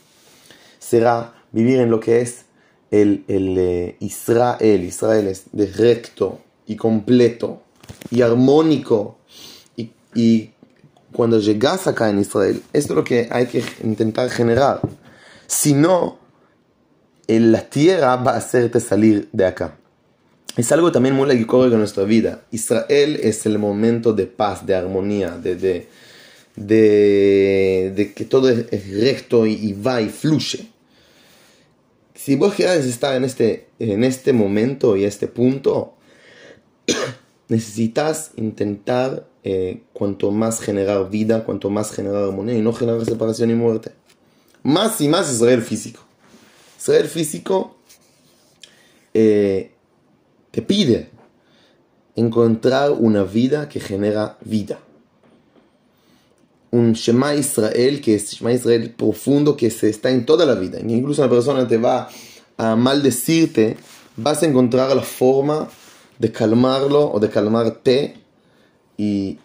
Será 0.80 1.34
vivir 1.52 1.80
en 1.80 1.90
lo 1.90 2.00
que 2.00 2.22
es 2.22 2.46
el, 2.92 3.26
el 3.28 3.58
eh, 3.58 3.96
Israel. 4.00 4.84
Israel 4.84 5.28
es 5.28 5.46
de 5.52 5.68
recto 5.68 6.40
y 6.68 6.76
completo 6.76 7.62
y 8.12 8.22
armónico 8.22 9.18
y, 9.76 9.92
y 10.14 10.52
cuando 11.12 11.40
llegas 11.40 11.88
acá 11.88 12.10
en 12.10 12.20
Israel, 12.20 12.62
esto 12.74 12.94
es 12.94 12.98
lo 12.98 13.04
que 13.04 13.28
hay 13.32 13.48
que 13.48 13.64
intentar 13.84 14.30
generar. 14.30 14.82
Si 15.48 15.74
no, 15.74 16.20
la 17.28 17.70
tierra 17.70 18.16
va 18.18 18.32
a 18.34 18.38
hacerte 18.38 18.80
salir 18.80 19.30
de 19.32 19.46
acá. 19.46 19.78
Es 20.58 20.72
algo 20.72 20.92
también 20.92 21.16
muy 21.16 21.30
ocurre 21.42 21.70
con 21.70 21.80
nuestra 21.80 22.06
vida. 22.06 22.46
Israel 22.52 23.20
es 23.22 23.46
el 23.46 23.60
momento 23.60 24.14
de 24.14 24.26
paz, 24.26 24.66
de 24.66 24.74
armonía, 24.74 25.32
de, 25.32 25.56
de, 25.56 25.88
de, 26.56 28.14
que 28.14 28.24
todo 28.24 28.50
es, 28.50 28.90
recto 28.90 29.46
y, 29.46 29.74
va 29.74 30.02
y 30.02 30.08
fluye. 30.08 30.70
Si 32.14 32.38
vos 32.38 32.56
querés 32.56 32.86
estar 32.86 33.16
en 33.16 33.26
este, 33.26 33.68
en 33.80 34.06
este 34.06 34.32
momento 34.32 34.96
y 34.96 35.04
este 35.04 35.28
punto, 35.28 35.96
necesitas 37.50 38.32
intentar 38.38 39.28
eh, 39.44 39.82
cuanto 39.92 40.32
más 40.32 40.62
generar 40.62 41.10
vida, 41.10 41.44
cuanto 41.44 41.70
más 41.70 41.92
generar 41.92 42.24
armonía 42.24 42.56
y 42.56 42.62
no 42.62 42.72
generar 42.72 43.04
separación 43.04 43.52
y 43.52 43.56
muerte. 43.56 43.92
Más 44.64 45.02
y 45.02 45.10
más 45.10 45.32
Israel 45.32 45.62
físico. 45.62 46.05
Israel 46.86 47.08
físico 47.08 47.78
eh, 49.12 49.72
te 50.52 50.62
pide 50.62 51.10
encontrar 52.16 52.92
una 52.92 53.24
vida 53.24 53.68
que 53.68 53.80
genera 53.80 54.38
vida. 54.42 54.78
Un 56.70 56.94
Shema 56.94 57.34
Israel 57.34 58.02
que 58.02 58.14
es 58.14 58.34
Shema 58.34 58.54
Israel 58.54 58.92
profundo 58.92 59.58
que 59.58 59.72
se 59.72 59.90
está 59.90 60.12
en 60.12 60.28
toda 60.28 60.46
la 60.46 60.54
vida. 60.54 60.80
Incluso 60.80 61.24
una 61.24 61.32
persona 61.32 61.68
te 61.68 61.78
va 61.78 62.08
a 62.56 62.76
maldecirte, 62.76 63.78
vas 64.16 64.44
a 64.44 64.46
encontrar 64.46 64.96
la 64.96 65.02
forma 65.02 65.68
de 66.20 66.32
calmarlo 66.32 67.12
o 67.12 67.20
de 67.20 67.30
calmarte 67.32 68.16
y 68.96 69.40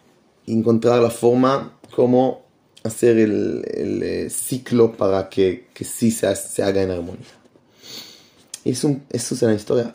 encontrar 0.46 1.00
la 1.00 1.10
forma 1.10 1.72
como 1.96 2.49
hacer 2.82 3.18
el, 3.18 3.64
eh, 4.02 4.30
ciclo 4.30 4.96
para 4.96 5.28
que, 5.28 5.68
que 5.74 5.84
sí 5.84 6.10
se, 6.10 6.34
se, 6.34 6.62
haga 6.62 6.82
en 6.82 6.90
armonía. 6.90 7.26
Es 8.64 8.84
un, 8.84 9.02
es 9.10 9.30
una 9.42 9.54
historia 9.54 9.94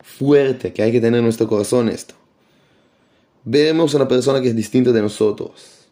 fuerte 0.00 0.72
que 0.72 0.82
hay 0.82 0.92
que 0.92 1.00
tener 1.00 1.18
en 1.18 1.24
nuestro 1.24 1.46
corazón 1.46 1.88
esto. 1.88 2.14
Vemos 3.44 3.94
a 3.94 3.98
una 3.98 4.08
persona 4.08 4.40
que 4.40 4.48
es 4.48 4.56
distinta 4.56 4.92
de 4.92 5.02
nosotros. 5.02 5.86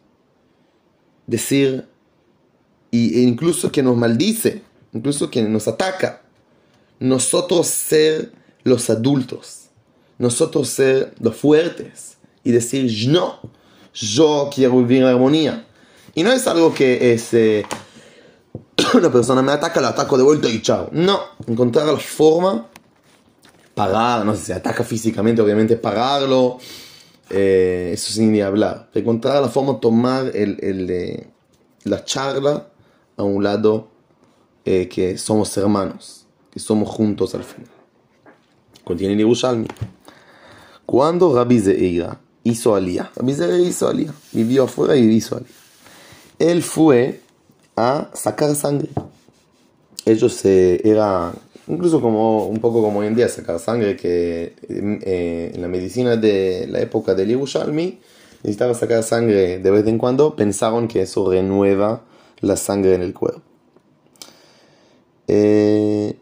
Decir, 1.27 1.87
e 2.91 3.21
incluso 3.21 3.71
que 3.71 3.83
nos 3.83 3.95
maldice, 3.95 4.61
incluso 4.93 5.29
que 5.29 5.41
nos 5.43 5.67
ataca. 5.67 6.21
Nosotros 6.99 7.67
ser 7.67 8.31
los 8.63 8.89
adultos, 8.89 9.65
nosotros 10.17 10.69
ser 10.69 11.13
los 11.19 11.35
fuertes 11.35 12.17
y 12.43 12.51
decir, 12.51 13.09
no, 13.09 13.39
yo 13.95 14.49
quiero 14.53 14.77
vivir 14.77 15.03
en 15.03 15.07
armonía. 15.07 15.65
Y 16.13 16.23
no 16.23 16.31
es 16.31 16.45
algo 16.47 16.73
que 16.73 17.13
es, 17.13 17.33
eh, 17.33 17.65
una 18.93 19.11
persona 19.11 19.41
me 19.41 19.51
ataca, 19.51 19.81
la 19.81 19.89
ataco 19.89 20.17
de 20.17 20.23
vuelta 20.23 20.49
y 20.49 20.61
chao. 20.61 20.89
No, 20.91 21.19
encontrar 21.47 21.87
la 21.87 21.97
forma, 21.97 22.67
pagar, 23.73 24.25
no 24.25 24.35
sé 24.35 24.45
si 24.45 24.51
ataca 24.51 24.83
físicamente, 24.83 25.41
obviamente 25.41 25.77
pagarlo, 25.77 26.59
eh, 27.29 27.91
eso 27.93 28.13
sin 28.13 28.31
ni 28.31 28.41
hablar. 28.41 28.89
Encontrar 28.93 29.41
la 29.41 29.49
forma, 29.49 29.79
tomar 29.79 30.31
el, 30.35 30.57
el, 30.61 30.89
eh, 30.89 31.27
la 31.83 32.03
charla 32.03 32.67
a 33.17 33.23
un 33.23 33.43
lado 33.43 33.89
que 34.63 35.15
somos 35.19 35.55
hermanos, 35.57 36.25
que 36.49 36.59
somos 36.59 36.89
juntos 36.89 37.35
al 37.35 37.43
final. 37.43 37.69
Contiene 38.83 39.15
Yerushalmi. 39.15 39.67
Cuando 40.87 41.35
Rabbi 41.35 41.59
Zeira 41.59 42.19
hizo 42.45 42.75
alía, 42.75 43.11
Rabbi 43.15 43.33
Zeira 43.33 43.57
hizo 43.57 43.89
alía, 43.89 44.13
vivió 44.31 44.63
afuera 44.63 44.95
y 44.95 45.01
hizo 45.01 45.35
alía. 45.35 45.49
Él 46.39 46.63
fue 46.63 47.19
a 47.75 48.09
sacar 48.13 48.55
sangre. 48.55 48.89
Ellos 50.05 50.45
eh, 50.45 50.79
era 50.83 51.33
incluso 51.67 51.99
como 51.99 52.45
un 52.45 52.59
poco 52.59 52.81
como 52.81 52.99
hoy 52.99 53.07
en 53.07 53.15
día 53.15 53.27
sacar 53.27 53.59
sangre 53.59 53.97
que 53.97 54.55
eh, 54.69 55.51
en 55.53 55.61
la 55.61 55.67
medicina 55.67 56.15
de 56.15 56.67
la 56.69 56.79
época 56.79 57.15
del 57.15 57.29
Yerushalmi 57.29 57.99
necesitaba 58.43 58.75
sacar 58.75 59.03
sangre 59.03 59.59
de 59.59 59.71
vez 59.71 59.85
en 59.87 59.97
cuando 59.97 60.35
pensaron 60.35 60.87
que 60.87 61.01
eso 61.01 61.31
renueva 61.31 62.03
la 62.41 62.55
sangre 62.55 62.93
en 62.93 63.01
el 63.01 63.13
cuerpo 63.13 63.41
eh, 65.27 66.15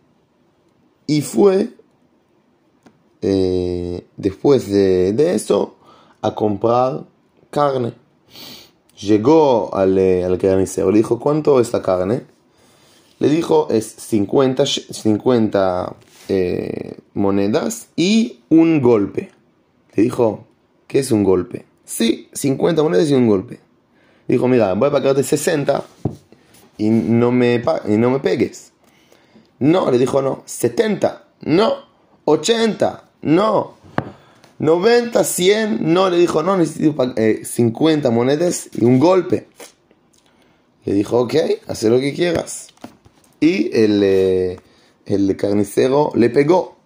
y 1.07 1.21
fue 1.21 1.69
eh, 3.21 4.05
después 4.17 4.69
de, 4.69 5.35
eso 5.35 5.75
a 6.23 6.33
comprar 6.33 7.03
carne. 7.51 7.93
Llegó 8.99 9.75
al, 9.75 9.97
eh, 9.97 10.23
al 10.23 10.37
carnicero, 10.39 10.89
le 10.89 10.97
dijo, 10.97 11.19
¿cuánto 11.19 11.59
es 11.59 11.71
la 11.73 11.81
carne? 11.81 12.33
le 13.23 13.29
dijo 13.29 13.69
es 13.71 13.85
50, 13.85 14.65
50 14.65 15.95
eh, 16.27 16.97
monedas 17.13 17.87
y 17.95 18.41
un 18.49 18.81
golpe. 18.81 19.31
Le 19.95 20.03
dijo, 20.03 20.45
¿qué 20.87 20.99
es 20.99 21.09
un 21.09 21.23
golpe? 21.23 21.65
Sí, 21.85 22.27
50 22.33 22.83
monedas 22.83 23.09
y 23.09 23.13
un 23.13 23.27
golpe. 23.27 23.61
Dijo, 24.27 24.49
mira, 24.49 24.73
voy 24.73 24.89
a 24.89 24.91
pagarte 24.91 25.23
60 25.23 25.85
y 26.77 26.89
no 26.89 27.31
me, 27.31 27.63
y 27.87 27.97
no 27.97 28.09
me 28.09 28.19
pegues. 28.19 28.73
No, 29.59 29.89
le 29.89 29.97
dijo 29.97 30.21
no. 30.21 30.43
70, 30.45 31.23
no. 31.43 31.75
80, 32.25 33.03
no. 33.21 33.75
90, 34.63 35.23
100, 35.23 35.93
no. 35.93 36.09
Le 36.09 36.17
dijo 36.17 36.41
no, 36.41 36.55
necesito 36.55 37.13
50 37.43 38.07
eh, 38.07 38.11
monedas 38.11 38.69
y 38.71 38.85
un 38.85 38.97
golpe. 38.97 39.47
Le 40.85 40.93
dijo, 40.93 41.19
ok, 41.19 41.35
haz 41.67 41.83
lo 41.83 41.99
que 41.99 42.13
quieras. 42.13 42.67
Y 43.39 43.75
el, 43.77 44.01
eh, 44.03 44.59
el 45.05 45.35
carnicero 45.35 46.11
le 46.15 46.29
pegó. 46.29 46.77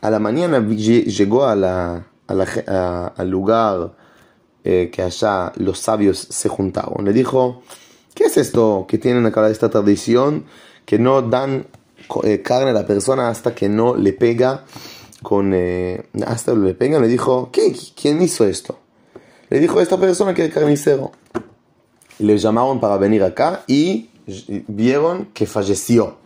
A 0.00 0.10
la 0.10 0.18
mañana 0.18 0.66
llegó 0.66 1.44
a 1.44 1.52
al 2.26 3.30
lugar 3.30 3.92
eh, 4.64 4.90
que 4.90 5.02
allá 5.02 5.52
los 5.56 5.78
sabios 5.78 6.26
se 6.30 6.48
juntaban. 6.48 7.04
Le 7.04 7.12
dijo, 7.12 7.62
¿qué 8.14 8.24
es 8.24 8.36
esto 8.38 8.86
que 8.88 8.96
tienen 8.96 9.26
acá 9.26 9.48
esta 9.50 9.68
tradición? 9.68 10.46
Que 10.86 10.98
no 10.98 11.20
dan 11.20 11.66
eh, 12.22 12.40
carne 12.40 12.70
a 12.70 12.72
la 12.74 12.86
persona 12.86 13.28
hasta 13.28 13.54
que 13.54 13.68
no 13.68 13.94
le 13.94 14.14
pega 14.14 14.64
con... 15.22 15.52
Eh, 15.54 16.06
hasta 16.26 16.54
le 16.54 16.74
pega, 16.74 17.00
le 17.00 17.08
dijo, 17.08 17.50
¿qué? 17.52 17.74
¿quién 18.00 18.20
hizo 18.22 18.44
esto? 18.44 18.78
Le 19.50 19.60
dijo 19.60 19.80
esta 19.80 19.98
persona 19.98 20.34
que 20.34 20.44
es 20.44 20.52
carnicero. 20.52 21.12
Le 22.18 22.38
llamaron 22.38 22.80
para 22.80 22.96
venir 22.96 23.22
acá 23.22 23.64
y 23.66 24.10
vieron 24.68 25.26
que 25.26 25.46
falleció. 25.46 26.16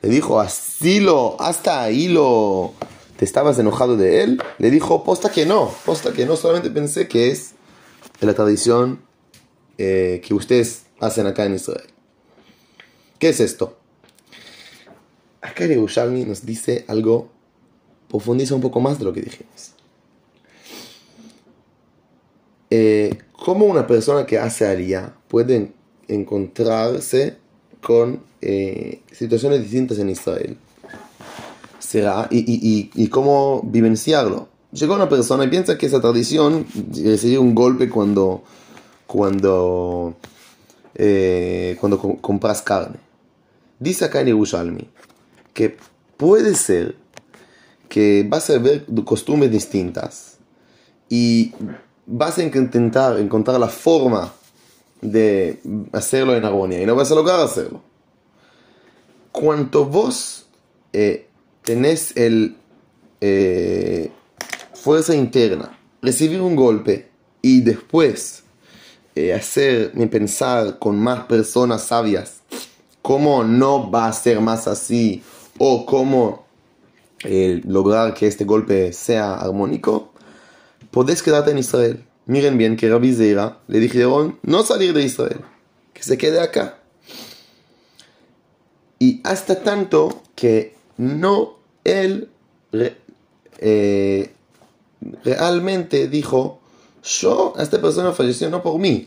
Le 0.00 0.08
dijo, 0.08 0.40
así 0.40 1.00
lo, 1.00 1.40
hasta 1.40 1.82
ahí 1.82 2.08
lo, 2.08 2.74
te 3.16 3.24
estabas 3.24 3.58
enojado 3.58 3.96
de 3.96 4.22
él. 4.22 4.42
Le 4.58 4.70
dijo, 4.70 5.02
posta 5.02 5.30
que 5.30 5.44
no, 5.44 5.72
posta 5.84 6.12
que 6.12 6.24
no, 6.24 6.36
solamente 6.36 6.70
pensé 6.70 7.08
que 7.08 7.30
es 7.30 7.54
la 8.20 8.32
tradición 8.34 9.00
eh, 9.76 10.22
que 10.24 10.34
ustedes 10.34 10.84
hacen 11.00 11.26
acá 11.26 11.44
en 11.44 11.54
Israel. 11.54 11.86
¿Qué 13.18 13.30
es 13.30 13.40
esto? 13.40 13.76
Acá 15.40 15.64
el 15.64 15.70
Yerushalmi 15.70 16.24
nos 16.24 16.46
dice 16.46 16.84
algo, 16.86 17.30
profundiza 18.08 18.54
un 18.54 18.60
poco 18.60 18.80
más 18.80 18.98
de 18.98 19.04
lo 19.04 19.12
que 19.12 19.22
dijimos. 19.22 19.72
Eh, 22.70 23.18
¿Cómo 23.32 23.66
una 23.66 23.86
persona 23.86 24.26
que 24.26 24.38
hace 24.38 24.66
aliyah 24.66 25.14
puede 25.28 25.72
encontrarse 26.06 27.36
con 27.82 28.22
eh, 28.40 29.02
situaciones 29.12 29.62
distintas 29.62 29.98
en 29.98 30.10
Israel? 30.10 30.56
¿Será? 31.78 32.28
Y, 32.30 32.38
y, 32.38 32.90
y 32.94 33.08
cómo 33.08 33.62
vivenciarlo? 33.64 34.48
Llegó 34.72 34.94
una 34.94 35.08
persona 35.08 35.44
y 35.44 35.48
piensa 35.48 35.78
que 35.78 35.86
esa 35.86 36.00
tradición 36.00 36.66
recibir 36.92 37.38
un 37.38 37.54
golpe 37.54 37.88
cuando, 37.88 38.42
cuando, 39.06 40.14
eh, 40.94 41.76
cuando 41.80 41.98
compras 42.20 42.60
carne. 42.60 42.96
Dice 43.78 44.04
acá 44.04 44.20
en 44.20 44.26
Yerushalmi 44.26 44.88
que 45.54 45.76
puede 46.18 46.54
ser 46.54 46.96
que 47.88 48.24
vas 48.28 48.50
a 48.50 48.58
ver 48.58 48.84
costumbres 49.04 49.50
distintas 49.50 50.38
y 51.08 51.52
vas 52.06 52.38
a 52.38 52.42
intentar 52.42 53.18
encontrar 53.18 53.58
la 53.58 53.68
forma 53.68 54.32
de 55.00 55.60
hacerlo 55.92 56.36
en 56.36 56.44
armonía 56.44 56.82
y 56.82 56.86
no 56.86 56.94
vas 56.94 57.10
a 57.10 57.14
lograr 57.14 57.40
hacerlo. 57.40 57.82
Cuanto 59.32 59.84
vos 59.84 60.46
eh, 60.92 61.28
tenés 61.62 62.16
el, 62.16 62.56
eh, 63.20 64.10
fuerza 64.74 65.14
interna, 65.14 65.78
recibir 66.02 66.40
un 66.40 66.56
golpe 66.56 67.08
y 67.42 67.60
después 67.60 68.44
eh, 69.14 69.32
hacerme 69.32 70.06
pensar 70.06 70.78
con 70.78 70.98
más 70.98 71.24
personas 71.24 71.82
sabias 71.82 72.38
cómo 73.02 73.42
no 73.42 73.90
va 73.90 74.06
a 74.06 74.12
ser 74.12 74.40
más 74.40 74.68
así 74.68 75.22
o 75.58 75.86
cómo 75.86 76.47
eh, 77.24 77.60
lograr 77.64 78.14
que 78.14 78.26
este 78.26 78.44
golpe 78.44 78.92
sea 78.92 79.34
armónico, 79.34 80.12
podés 80.90 81.22
quedarte 81.22 81.50
en 81.50 81.58
Israel. 81.58 82.04
Miren 82.26 82.58
bien 82.58 82.76
que 82.76 82.88
Rabbi 82.88 83.14
Zeira 83.14 83.58
le 83.68 83.80
dijeron 83.80 84.38
no 84.42 84.62
salir 84.62 84.92
de 84.92 85.02
Israel, 85.02 85.40
que 85.94 86.02
se 86.02 86.18
quede 86.18 86.40
acá. 86.40 86.78
Y 88.98 89.20
hasta 89.24 89.62
tanto 89.62 90.22
que 90.34 90.74
no 90.96 91.56
él 91.84 92.28
eh, 93.60 94.30
realmente 95.24 96.08
dijo, 96.08 96.60
yo, 97.02 97.54
esta 97.58 97.80
persona 97.80 98.12
falleció 98.12 98.50
no 98.50 98.62
por 98.62 98.78
mí, 98.78 99.06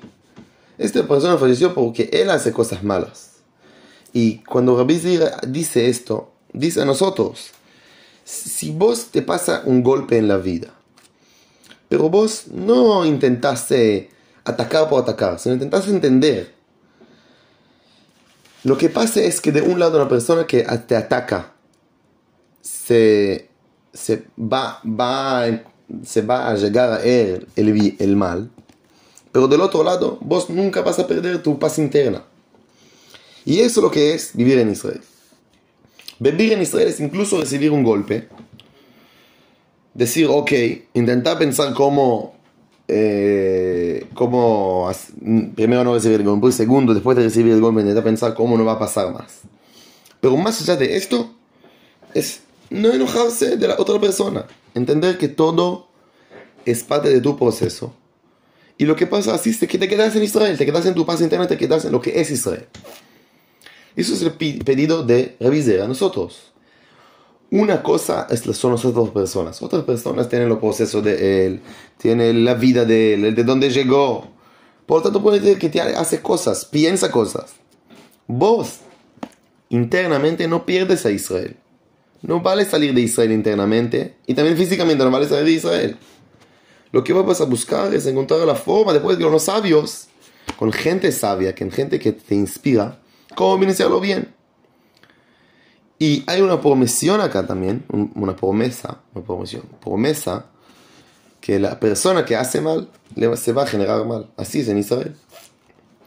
esta 0.78 1.08
persona 1.08 1.38
falleció 1.38 1.74
porque 1.74 2.10
él 2.12 2.30
hace 2.30 2.52
cosas 2.52 2.84
malas. 2.84 3.34
Y 4.14 4.40
cuando 4.40 4.78
Rabbi 4.78 5.00
dice 5.48 5.90
esto, 5.90 6.32
dice 6.54 6.82
a 6.82 6.86
nosotros, 6.86 7.52
si 8.32 8.72
vos 8.72 9.08
te 9.12 9.22
pasa 9.22 9.64
un 9.66 9.84
golpe 9.84 10.18
en 10.18 10.28
la 10.28 10.38
vida, 10.38 10.70
pero 11.90 12.10
vos 12.10 12.48
no 12.48 13.06
intentaste 13.06 14.10
atacar 14.46 14.88
por 14.88 15.02
atacar, 15.02 15.38
sino 15.38 15.56
intentaste 15.56 15.92
entender, 15.92 16.54
lo 18.64 18.78
que 18.78 18.90
pasa 18.90 19.20
es 19.22 19.42
que 19.42 19.52
de 19.52 19.62
un 19.62 19.80
lado 19.80 19.98
una 19.98 20.08
persona 20.08 20.48
que 20.48 20.64
te 20.88 20.96
ataca 20.96 21.54
se, 22.62 23.50
se 23.92 24.24
va, 24.38 24.80
va 24.86 25.64
se 26.06 26.22
va 26.22 26.50
a 26.50 26.56
llegar 26.56 26.94
a 26.94 27.04
él 27.04 27.48
el, 27.58 27.96
el 28.00 28.16
mal, 28.16 28.50
pero 29.34 29.50
del 29.50 29.60
otro 29.60 29.84
lado, 29.84 30.18
vos 30.22 30.50
nunca 30.50 30.82
vas 30.82 31.00
a 31.00 31.08
perder 31.08 31.44
tu 31.44 31.60
paz 31.60 31.78
interna. 31.80 32.24
Y 33.44 33.60
eso 33.60 33.82
es 33.82 33.84
lo 33.84 33.92
que 33.92 34.14
es 34.14 34.32
vivir 34.34 34.58
en 34.60 34.72
Israel. 34.72 35.02
Vivir 36.22 36.54
en 36.54 36.62
Israel 36.62 36.88
es 36.88 37.00
incluso 37.00 37.40
recibir 37.40 37.72
un 37.72 37.82
golpe. 37.82 38.28
Decir, 39.96 40.28
ok, 40.30 40.52
intentar 40.94 41.40
pensar 41.40 41.74
cómo, 41.74 42.36
eh, 42.88 44.06
cómo 44.14 44.92
primero 45.56 45.84
no 45.84 45.96
recibir 45.96 46.20
el 46.20 46.28
golpe, 46.28 46.52
segundo, 46.52 46.94
después 46.94 47.18
de 47.18 47.24
recibir 47.24 47.54
el 47.54 47.60
golpe, 47.60 47.82
intentar 47.82 48.04
pensar 48.04 48.36
cómo 48.36 48.56
no 48.56 48.64
va 48.64 48.74
a 48.74 48.80
pasar 48.80 49.12
más. 49.12 49.40
Pero 50.20 50.38
más 50.38 50.62
allá 50.62 50.76
de 50.76 50.96
esto, 50.96 51.34
es 52.14 52.42
no 52.70 52.94
enojarse 52.94 53.58
de 53.58 53.68
la 53.68 53.80
otra 53.80 54.00
persona. 54.00 54.46
Entender 54.76 55.18
que 55.18 55.28
todo 55.28 55.88
es 56.66 56.84
parte 56.84 57.10
de 57.10 57.20
tu 57.20 57.36
proceso. 57.36 57.96
Y 58.78 58.86
lo 58.86 58.96
que 58.96 59.08
pasa 59.08 59.34
así 59.34 59.50
es 59.50 59.58
que 59.58 59.80
te 59.80 59.88
quedas 59.88 60.16
en 60.16 60.22
Israel, 60.22 60.56
te 60.56 60.68
quedas 60.68 60.86
en 60.86 60.94
tu 60.94 61.04
paz 61.04 61.20
interna, 61.20 61.48
te 61.48 61.58
quedas 61.58 61.84
en 61.86 61.92
lo 61.92 62.00
que 62.00 62.22
es 62.22 62.30
Israel. 62.30 62.68
Eso 63.96 64.14
es 64.14 64.22
el 64.22 64.32
pedido 64.34 65.04
de 65.04 65.36
revisar 65.40 65.82
a 65.82 65.88
nosotros. 65.88 66.52
Una 67.50 67.84
cosa 67.84 68.28
son 68.54 68.72
las 68.72 68.86
otras 68.86 69.10
personas. 69.10 69.62
Otras 69.62 69.84
personas 69.84 70.30
tienen 70.30 70.48
los 70.48 70.60
procesos 70.60 71.04
de 71.04 71.46
él, 71.46 71.62
tienen 71.98 72.46
la 72.46 72.54
vida 72.54 72.86
de 72.86 73.16
él, 73.16 73.36
de 73.36 73.44
dónde 73.44 73.70
llegó. 73.70 74.28
Por 74.86 75.00
lo 75.00 75.04
tanto, 75.04 75.22
puede 75.22 75.40
decir 75.40 75.60
que 75.60 75.70
te 75.70 75.82
hace 75.82 76.22
cosas, 76.22 76.66
piensa 76.66 77.12
cosas. 77.12 77.54
Vos, 78.28 78.80
internamente, 79.70 80.48
no 80.48 80.66
pierdes 80.66 81.06
a 81.06 81.12
Israel. 81.12 81.58
No 82.22 82.40
vale 82.40 82.66
salir 82.66 82.94
de 82.94 83.02
Israel 83.02 83.32
internamente 83.32 84.16
y 84.28 84.34
también 84.34 84.56
físicamente 84.56 85.04
no 85.04 85.12
vale 85.12 85.28
salir 85.28 85.46
de 85.46 85.52
Israel. 85.52 85.98
Lo 86.92 87.04
que 87.04 87.14
vas 87.14 87.42
a 87.42 87.46
buscar 87.46 87.94
es 87.94 88.06
encontrar 88.06 88.42
la 88.42 88.56
forma, 88.56 88.94
después 88.94 89.18
de 89.18 89.24
los 89.24 89.44
sabios, 89.44 90.08
con 90.58 90.72
gente 90.72 91.12
sabia, 91.12 91.56
con 91.56 91.72
gente 91.72 92.00
que 92.00 92.12
te 92.12 92.36
inspira, 92.36 93.00
cómo 93.36 93.64
iniciarlo 93.64 94.00
bien. 94.00 94.34
Y 96.00 96.24
hay 96.28 96.42
una 96.42 96.60
promesión 96.60 97.22
acá 97.22 97.46
también, 97.46 97.86
una 98.16 98.36
promesa, 98.36 99.02
una 99.14 99.24
promesa, 99.24 99.60
promesa 99.80 100.46
que 101.40 101.60
la 101.60 101.80
persona 101.80 102.26
que 102.26 102.36
hace 102.36 102.60
mal 102.60 102.90
se 103.36 103.54
va 103.54 103.64
a 103.64 103.68
generar 103.68 104.06
mal. 104.06 104.30
Así 104.36 104.62
es 104.62 104.68
en 104.68 104.80
Israel. 104.80 105.16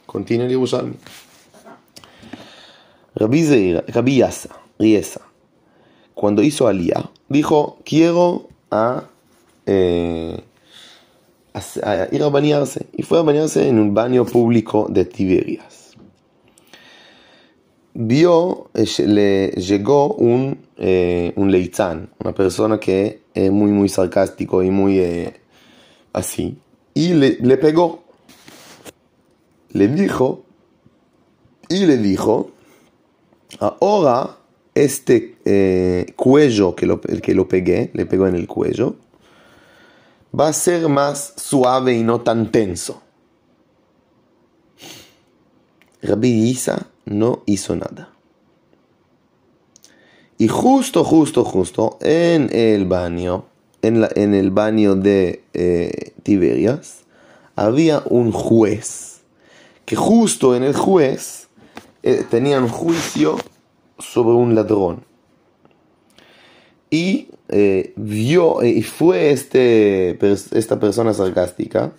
Continúa 0.07 0.47
el 0.47 0.51
Yerushalmi. 0.51 0.97
Rabbi 3.15 3.75
Rabbi 3.87 4.17
Yasa, 4.17 4.51
Riesa 4.79 5.21
cuando 6.15 6.43
hizo 6.43 6.69
Aliyah, 6.69 7.11
dijo, 7.29 7.79
quiero 7.85 8.49
eh, 9.67 10.41
a, 11.53 12.09
ir 12.13 12.23
a 12.23 12.29
bañarse. 12.29 12.87
Y 12.93 13.03
fue 13.03 13.19
a 13.19 13.23
bañarse 13.23 13.69
en 13.69 13.79
un 13.79 13.93
baño 13.95 14.25
público 14.25 14.87
de 14.89 15.05
Tiberias. 15.05 15.84
Vio, 17.95 18.71
eh, 18.75 18.87
le 19.07 19.49
llegó 19.51 20.15
un, 20.15 20.67
eh, 20.77 21.33
un 21.37 21.51
leitzán, 21.51 22.11
una 22.19 22.35
persona 22.35 22.79
que 22.79 23.23
es 23.33 23.51
muy, 23.51 23.71
muy 23.71 23.89
sarcástico 23.89 24.63
y 24.63 24.71
muy 24.71 25.01
así. 26.13 26.59
Y 26.93 27.15
le, 27.15 27.39
le 27.41 27.57
pegó. 27.57 28.03
Le 29.71 29.89
dijo, 29.89 30.45
y 31.69 31.87
le 31.87 31.97
dijo, 31.99 32.55
Ahora, 33.61 34.39
este 34.75 35.37
eh, 35.45 36.07
cuello 36.17 36.75
que 36.75 36.87
lo, 36.87 37.01
que 37.01 37.35
lo 37.35 37.49
pegué, 37.49 37.91
le 37.95 38.07
pegó 38.07 38.27
en 38.27 38.35
el 38.35 38.47
cuello, 38.47 38.97
va 40.39 40.49
a 40.49 40.53
ser 40.53 40.89
más 40.89 41.35
suave 41.37 41.95
y 41.95 42.03
no 42.03 42.21
tan 42.23 42.51
tenso. 42.51 43.01
Rabbi 46.03 46.51
Isa 46.51 46.89
no 47.05 47.43
hizo 47.47 47.77
nada. 47.77 48.11
Y 50.39 50.49
justo, 50.49 51.05
justo, 51.05 51.45
justo 51.45 51.99
en 52.01 52.51
el 52.53 52.87
baño, 52.87 53.47
en, 53.83 54.07
en 54.17 54.35
el 54.35 54.51
baño 54.51 54.97
de 54.97 55.45
eh, 55.53 56.13
Tiberias, 56.23 57.05
había 57.57 58.03
un 58.07 58.33
juez, 58.33 59.21
que 59.85 59.97
justo 59.97 60.57
en 60.57 60.65
el 60.65 60.75
juez 60.75 61.49
eh, 62.03 62.25
tenía 62.29 62.59
un 62.59 62.69
juicio 62.69 63.37
sobre 63.99 64.35
un 64.35 64.55
ladrón. 64.55 65.05
Y 66.91 67.29
eh, 67.49 67.93
vio, 67.97 68.63
y 68.63 68.83
fue 68.83 69.31
este, 69.31 70.19
esta 70.57 70.81
persona 70.81 71.15
sarcástica, 71.15 71.93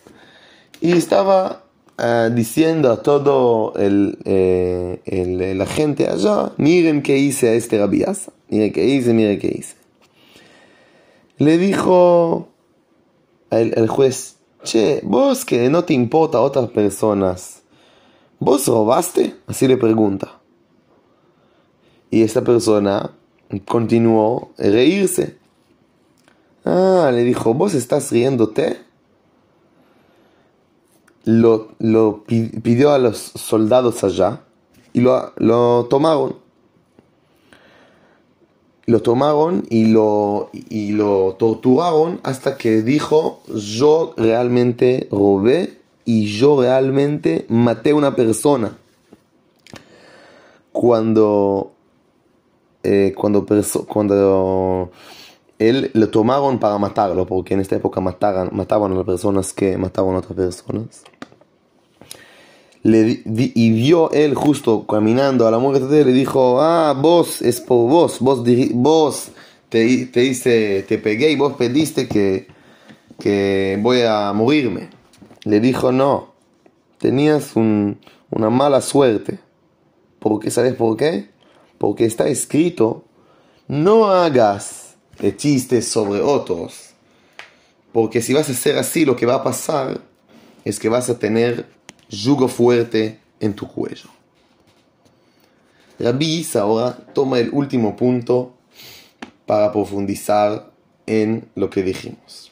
y 0.82 0.92
estaba 0.92 1.65
Ah, 1.98 2.30
diciendo 2.30 2.92
a 2.92 3.02
todo 3.02 3.74
el, 3.78 4.18
eh, 4.26 5.54
la 5.56 5.66
gente 5.66 6.10
allá, 6.10 6.52
miren 6.58 7.02
qué 7.02 7.18
hice 7.18 7.48
a 7.50 7.54
este 7.54 7.80
rabiasa, 7.80 8.34
miren 8.50 8.74
qué 8.74 8.84
hice, 8.86 9.14
miren 9.14 9.40
qué 9.40 9.48
hice. 9.48 9.76
Le 11.38 11.58
dijo 11.58 12.50
el, 13.50 13.88
juez, 13.88 14.36
che, 14.64 15.00
vos 15.04 15.46
que 15.46 15.70
no 15.70 15.86
te 15.86 15.94
importa 15.94 16.40
a 16.40 16.42
otras 16.42 16.70
personas, 16.70 17.62
¿vos 18.40 18.68
robaste? 18.68 19.34
Así 19.48 19.66
le 19.66 19.78
pregunta. 19.78 20.42
Y 22.12 22.24
esta 22.24 22.42
persona 22.42 23.12
continuó 23.66 24.52
a 24.58 24.64
reírse. 24.64 25.38
Ah, 26.66 27.10
le 27.14 27.24
dijo, 27.24 27.54
¿vos 27.54 27.74
estás 27.74 28.12
riéndote? 28.12 28.85
Lo, 31.26 31.70
lo 31.80 32.24
pidió 32.24 32.92
a 32.92 33.00
los 33.00 33.18
soldados 33.18 34.04
allá 34.04 34.42
y 34.94 35.02
lo, 35.02 35.34
lo 35.38 35.86
tomaron. 35.90 36.38
Lo 38.86 39.02
tomaron 39.02 39.66
y 39.70 39.88
lo, 39.88 40.52
y 40.54 40.92
lo 40.92 41.36
torturaron 41.40 42.20
hasta 42.24 42.56
que 42.56 42.84
dijo, 42.84 43.42
yo 43.48 44.14
realmente 44.16 45.08
robé 45.12 45.80
y 46.06 46.28
yo 46.28 46.62
realmente 46.62 47.46
maté 47.50 47.90
a 47.90 47.96
una 47.96 48.16
persona. 48.16 48.78
Cuando, 50.72 51.72
eh, 52.84 53.16
cuando, 53.18 53.48
cuando 53.88 54.92
él 55.60 55.92
lo 55.94 56.10
tomaron 56.10 56.60
para 56.60 56.78
matarlo, 56.78 57.26
porque 57.26 57.54
en 57.54 57.62
esta 57.62 57.76
época 57.76 58.02
mataban, 58.02 58.50
mataban 58.52 58.92
a 58.92 58.96
las 58.96 59.06
personas 59.06 59.54
que 59.54 59.78
mataban 59.78 60.16
a 60.16 60.20
otras 60.20 60.62
personas 60.62 61.04
y 62.86 63.72
vio 63.72 64.12
él 64.12 64.36
justo 64.36 64.86
caminando 64.86 65.48
a 65.48 65.52
la 65.52 65.58
muerte 65.58 66.06
le 66.06 66.12
dijo, 66.12 66.62
ah, 66.62 66.94
vos 66.94 67.42
es 67.42 67.60
por 67.60 67.90
vos, 67.90 68.20
vos, 68.20 68.44
vos 68.74 69.32
te, 69.70 70.06
te 70.06 70.24
hice, 70.24 70.86
te 70.88 71.00
pegué 71.00 71.32
y 71.32 71.36
vos 71.36 71.54
pediste 71.54 72.08
que, 72.08 72.48
que 73.20 73.80
voy 73.82 74.02
a 74.02 74.32
morirme. 74.34 74.90
Le 75.46 75.60
dijo, 75.60 75.92
no, 75.92 76.34
tenías 77.00 77.56
una 77.56 78.50
mala 78.52 78.82
suerte. 78.82 79.40
¿Por 80.20 80.40
qué? 80.40 80.52
¿Sabes 80.52 80.76
por 80.76 80.96
qué? 80.96 81.30
Porque 81.80 82.06
está 82.06 82.28
escrito, 82.28 83.04
no 83.68 84.12
hagas 84.12 84.85
chistes 85.38 85.88
sobre 85.88 86.22
otros. 86.22 86.92
Porque 87.92 88.22
si 88.22 88.34
vas 88.34 88.50
a 88.50 88.52
hacer 88.52 88.78
así, 88.78 89.06
lo 89.06 89.16
que 89.16 89.26
va 89.26 89.36
a 89.36 89.44
pasar 89.44 90.02
es 90.66 90.80
que 90.80 90.90
vas 90.90 91.10
a 91.10 91.18
tener 91.18 91.66
yugo 92.10 92.48
fuerte 92.48 93.20
en 93.40 93.54
tu 93.54 93.68
cuello. 93.68 94.10
Rabbi 96.00 96.46
ahora 96.56 96.98
toma 97.14 97.40
el 97.40 97.50
último 97.52 97.96
punto 97.96 98.54
para 99.46 99.72
profundizar 99.72 100.72
en 101.06 101.48
lo 101.56 101.70
que 101.70 101.84
dijimos. 101.84 102.52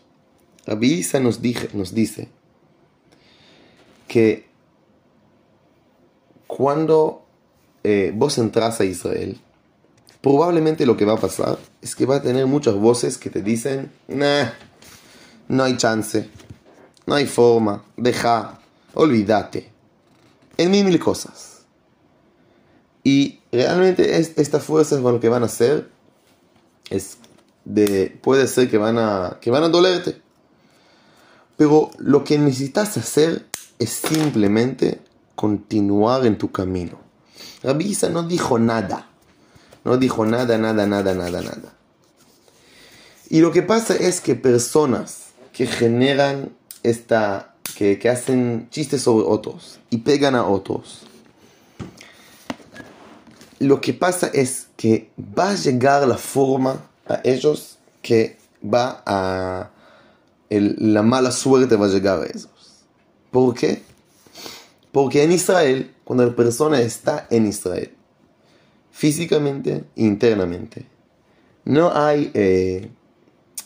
Rabbi 0.65 1.05
nos, 1.21 1.41
nos 1.73 1.93
dice 1.93 2.29
que 4.07 4.45
cuando 6.47 7.25
eh, 7.83 8.13
vos 8.15 8.37
entras 8.37 8.79
a 8.79 8.85
Israel, 8.85 9.39
probablemente 10.23 10.85
lo 10.85 10.95
que 10.95 11.03
va 11.03 11.15
a 11.15 11.17
pasar 11.17 11.59
es 11.81 11.97
que 11.97 12.05
va 12.05 12.15
a 12.15 12.21
tener 12.21 12.47
muchas 12.47 12.75
voces 12.75 13.17
que 13.17 13.29
te 13.29 13.41
dicen, 13.41 13.91
nah, 14.07 14.51
no 15.49 15.63
hay 15.63 15.75
chance, 15.75 16.29
no 17.05 17.15
hay 17.15 17.27
forma, 17.27 17.83
deja, 17.97 18.61
olvídate. 18.93 19.69
En 20.55 20.71
mil, 20.71 20.85
mil 20.85 20.97
cosas. 20.97 21.63
Y 23.03 23.41
realmente 23.51 24.17
es, 24.17 24.31
estas 24.37 24.63
fuerzas 24.63 25.01
lo 25.01 25.19
que 25.19 25.27
van 25.27 25.43
a 25.43 25.47
hacer 25.47 25.89
es 26.89 27.17
de, 27.65 28.17
puede 28.23 28.47
ser 28.47 28.71
que 28.71 28.77
van, 28.77 28.97
a, 28.97 29.39
que 29.41 29.51
van 29.51 29.63
a 29.63 29.67
dolerte. 29.67 30.21
Pero 31.57 31.91
lo 31.97 32.23
que 32.23 32.37
necesitas 32.37 32.95
hacer 32.95 33.45
es 33.77 33.89
simplemente 33.89 35.01
continuar 35.35 36.25
en 36.25 36.37
tu 36.37 36.49
camino. 36.49 36.97
Rabbi 37.61 37.97
no 38.09 38.23
dijo 38.23 38.57
nada. 38.57 39.09
No 39.83 39.97
dijo 39.97 40.25
nada, 40.25 40.57
nada, 40.57 40.85
nada, 40.87 41.13
nada, 41.13 41.41
nada. 41.41 41.73
Y 43.29 43.41
lo 43.41 43.51
que 43.51 43.61
pasa 43.61 43.95
es 43.95 44.21
que 44.21 44.35
personas 44.35 45.27
que 45.51 45.67
generan 45.67 46.51
esta 46.83 47.53
que, 47.75 48.09
hacen 48.09 48.67
chistes 48.69 49.01
sobre 49.01 49.25
otros 49.25 49.79
y 49.89 49.97
pegan 49.97 50.35
a 50.35 50.45
otros. 50.45 51.01
Lo 53.59 53.81
que 53.81 53.93
pasa 53.93 54.27
es 54.33 54.67
que 54.75 55.09
va 55.17 55.51
a 55.51 55.55
llegar 55.55 56.07
la 56.07 56.17
forma 56.17 56.85
a 57.07 57.21
ellos 57.23 57.77
que 58.01 58.37
va 58.63 59.01
a... 59.05 59.69
la 60.49 61.01
mala 61.01 61.31
suerte 61.31 61.75
va 61.75 61.85
a 61.85 61.89
llegar 61.89 62.21
a 62.21 62.25
ellos. 62.25 62.49
¿Por 63.31 63.53
qué? 63.55 63.81
Porque 64.91 65.23
en 65.23 65.31
Israel, 65.31 65.95
cuando 66.03 66.25
la 66.25 66.35
persona 66.35 66.81
está 66.81 67.25
en 67.29 67.47
Israel, 67.47 67.95
físicamente 68.93 69.83
internamente, 69.95 70.85
no 71.65 71.91
hay, 71.93 72.29
eh, 72.35 72.89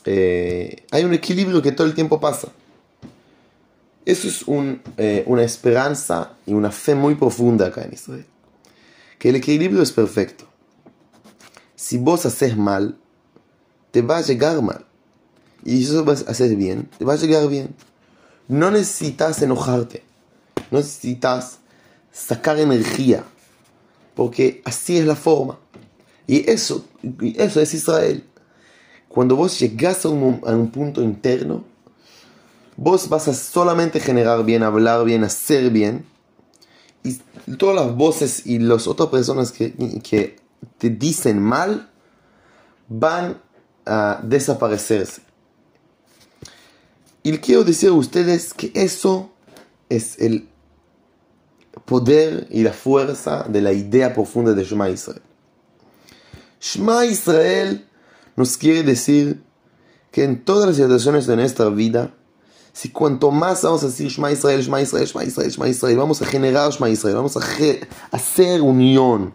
eh, 0.06 0.84
hay 0.90 1.04
un 1.04 1.14
equilibrio 1.14 1.62
que 1.62 1.74
todo 1.74 1.86
el 1.86 1.94
tiempo 1.94 2.20
pasa. 2.20 2.48
Eso 4.06 4.30
es 4.30 4.46
eh, 4.98 5.24
una 5.28 5.44
esperanza 5.44 6.32
y 6.46 6.54
una 6.54 6.72
fe 6.72 6.96
muy 6.96 7.16
profunda 7.16 7.68
acá 7.68 7.84
en 7.84 7.94
Israel. 7.94 8.26
Que 9.20 9.30
el 9.30 9.36
equilibrio 9.36 9.82
es 9.82 9.92
perfecto. 9.92 10.46
Si 11.76 11.98
vos 11.98 12.26
haces 12.26 12.56
mal, 12.56 12.98
te 13.92 14.02
va 14.02 14.20
a 14.20 14.22
llegar 14.22 14.62
mal. 14.62 14.86
Y 15.66 15.84
si 15.84 15.94
vas 16.04 16.26
a 16.26 16.32
hacer 16.32 16.56
bien, 16.56 16.90
te 16.98 17.04
va 17.04 17.14
a 17.14 17.18
llegar 17.18 17.50
bien. 17.50 17.76
No 18.48 18.72
necesitas 18.72 19.42
enojarte. 19.42 20.04
No 20.72 20.78
necesitas 20.78 21.60
sacar 22.14 22.60
energía. 22.60 23.26
Porque 24.18 24.62
así 24.66 24.98
es 24.98 25.06
la 25.06 25.16
forma. 25.16 25.58
Y 26.28 26.50
eso, 26.50 26.84
eso 27.22 27.62
es 27.62 27.74
Israel. 27.74 28.26
Cuando 29.08 29.38
vos 29.38 29.58
llegas 29.58 30.04
a 30.04 30.10
un 30.10 30.72
punto 30.72 31.02
interno, 31.02 31.64
Vos 32.80 33.10
vas 33.10 33.28
a 33.28 33.34
solamente 33.34 34.00
generar 34.00 34.46
bien, 34.46 34.62
hablar 34.62 35.04
bien, 35.04 35.24
hacer 35.24 35.72
bien. 35.72 36.06
Y 37.04 37.16
todas 37.58 37.76
las 37.76 37.96
voces 37.96 38.46
y 38.46 38.60
las 38.60 38.88
otras 38.88 39.10
personas 39.10 39.52
que, 39.52 39.74
que 40.04 40.36
te 40.78 40.92
dicen 40.92 41.42
mal 41.42 41.90
van 42.88 43.42
a 43.84 44.22
desaparecerse. 44.24 45.24
Y 47.24 47.36
quiero 47.40 47.64
decir 47.64 47.90
a 47.90 47.94
ustedes 47.94 48.54
que 48.54 48.72
eso 48.76 49.32
es 49.90 50.20
el 50.20 50.48
poder 51.86 52.48
y 52.50 52.64
la 52.64 52.74
fuerza 52.74 53.46
de 53.48 53.62
la 53.62 53.74
idea 53.74 54.14
profunda 54.14 54.54
de 54.54 54.64
Shema 54.64 54.90
Israel. 54.90 55.22
Shema 56.60 57.06
Israel 57.06 57.88
nos 58.36 58.58
quiere 58.58 58.84
decir 58.84 59.44
que 60.12 60.24
en 60.24 60.44
todas 60.44 60.68
las 60.68 60.78
situaciones 60.78 61.28
de 61.28 61.36
nuestra 61.36 61.70
vida 61.70 62.14
si 62.78 62.90
cuanto 62.90 63.32
más 63.32 63.64
vamos 63.64 63.82
a 63.82 63.88
decir 63.88 64.08
Shema 64.08 64.32
Israel, 64.32 64.62
Shema 64.62 64.80
Israel, 64.80 65.08
Shema 65.08 65.68
Israel, 65.68 65.98
vamos 65.98 66.22
a 66.22 66.28
generar 66.28 66.72
Shema 66.72 66.92
Israel, 66.92 67.16
vamos 67.16 67.36
a 67.36 67.40
hacer 68.12 68.62
unión. 68.62 69.34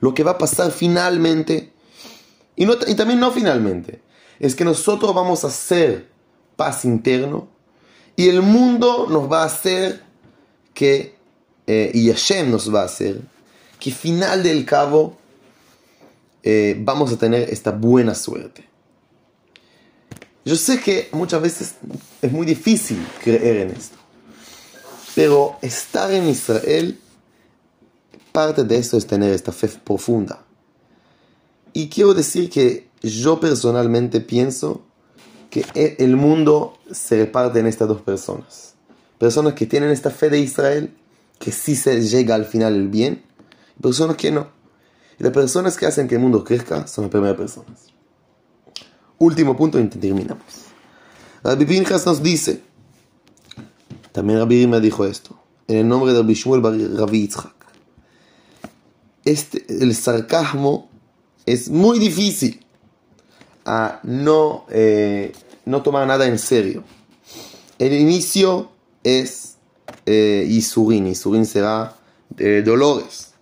Lo 0.00 0.12
que 0.12 0.24
va 0.24 0.32
a 0.32 0.38
pasar 0.38 0.70
finalmente, 0.70 1.72
y, 2.54 2.66
no, 2.66 2.74
y 2.86 2.94
también 2.96 3.18
no 3.18 3.30
finalmente, 3.30 4.02
es 4.38 4.54
que 4.54 4.66
nosotros 4.66 5.14
vamos 5.14 5.42
a 5.44 5.46
hacer 5.46 6.10
paz 6.54 6.84
interno 6.84 7.48
y 8.14 8.28
el 8.28 8.42
mundo 8.42 9.06
nos 9.08 9.32
va 9.32 9.44
a 9.44 9.46
hacer 9.46 10.02
que, 10.74 11.16
eh, 11.68 11.90
y 11.92 12.08
Hashem 12.08 12.50
nos 12.50 12.74
va 12.74 12.80
a 12.80 12.84
hacer, 12.86 13.20
que 13.78 13.92
final 13.92 14.42
del 14.42 14.64
cabo 14.64 15.18
eh, 16.42 16.74
vamos 16.80 17.12
a 17.12 17.18
tener 17.18 17.50
esta 17.50 17.72
buena 17.72 18.14
suerte. 18.14 18.66
Yo 20.46 20.56
sé 20.56 20.80
que 20.80 21.10
muchas 21.12 21.42
veces 21.42 21.74
es 22.22 22.32
muy 22.32 22.46
difícil 22.46 23.06
creer 23.22 23.58
en 23.58 23.70
esto, 23.72 23.98
pero 25.14 25.58
estar 25.60 26.10
en 26.10 26.26
Israel, 26.26 26.98
parte 28.32 28.64
de 28.64 28.78
esto 28.78 28.96
es 28.96 29.06
tener 29.06 29.34
esta 29.34 29.52
fe 29.52 29.68
profunda. 29.68 30.42
Y 31.74 31.90
quiero 31.90 32.14
decir 32.14 32.48
que 32.48 32.88
yo 33.02 33.40
personalmente 33.40 34.22
pienso 34.22 34.86
que 35.50 35.66
e, 35.74 35.96
el 35.98 36.16
mundo 36.16 36.78
se 36.90 37.18
reparte 37.18 37.58
en 37.58 37.66
estas 37.66 37.88
dos 37.88 38.00
personas. 38.00 38.72
Personas 39.18 39.52
que 39.52 39.66
tienen 39.66 39.90
esta 39.90 40.10
fe 40.10 40.30
de 40.30 40.38
Israel, 40.38 40.94
que 41.38 41.52
sí 41.52 41.76
se 41.76 42.00
llega 42.02 42.34
al 42.34 42.44
final 42.44 42.74
el 42.74 42.88
bien, 42.88 43.22
y 43.78 43.82
personas 43.82 44.16
que 44.16 44.30
no. 44.30 44.48
Y 45.18 45.24
las 45.24 45.32
personas 45.32 45.76
que 45.76 45.86
hacen 45.86 46.08
que 46.08 46.16
el 46.16 46.20
mundo 46.20 46.44
crezca 46.44 46.86
son 46.86 47.04
las 47.04 47.10
primeras 47.10 47.36
personas. 47.36 47.86
Último 49.18 49.56
punto 49.56 49.78
y 49.78 49.86
terminamos. 49.88 50.44
Rabbi 51.42 51.64
Pinchas 51.64 52.06
nos 52.06 52.22
dice, 52.22 52.62
también 54.12 54.38
Rabbi 54.38 54.66
me 54.66 54.80
dijo 54.80 55.04
esto, 55.04 55.40
en 55.66 55.78
el 55.78 55.88
nombre 55.88 56.12
de 56.12 56.20
Rabbi 56.20 56.34
Shmuel 56.34 56.62
Rabbi 56.96 57.20
Yitzhak. 57.20 57.54
Este, 59.24 59.64
el 59.68 59.94
sarcasmo 59.94 60.88
es 61.46 61.68
muy 61.68 61.98
difícil 61.98 62.64
a 63.64 64.00
no, 64.02 64.64
eh, 64.70 65.32
no 65.64 65.82
tomar 65.82 66.06
nada 66.06 66.26
en 66.26 66.38
serio. 66.38 66.84
El 67.78 67.92
inicio 67.92 68.70
es 69.04 69.47
eh, 70.10 70.46
Isurin, 70.48 71.06
Isurin 71.06 71.44
será 71.44 71.94
de 72.30 72.62
dolores. 72.62 73.32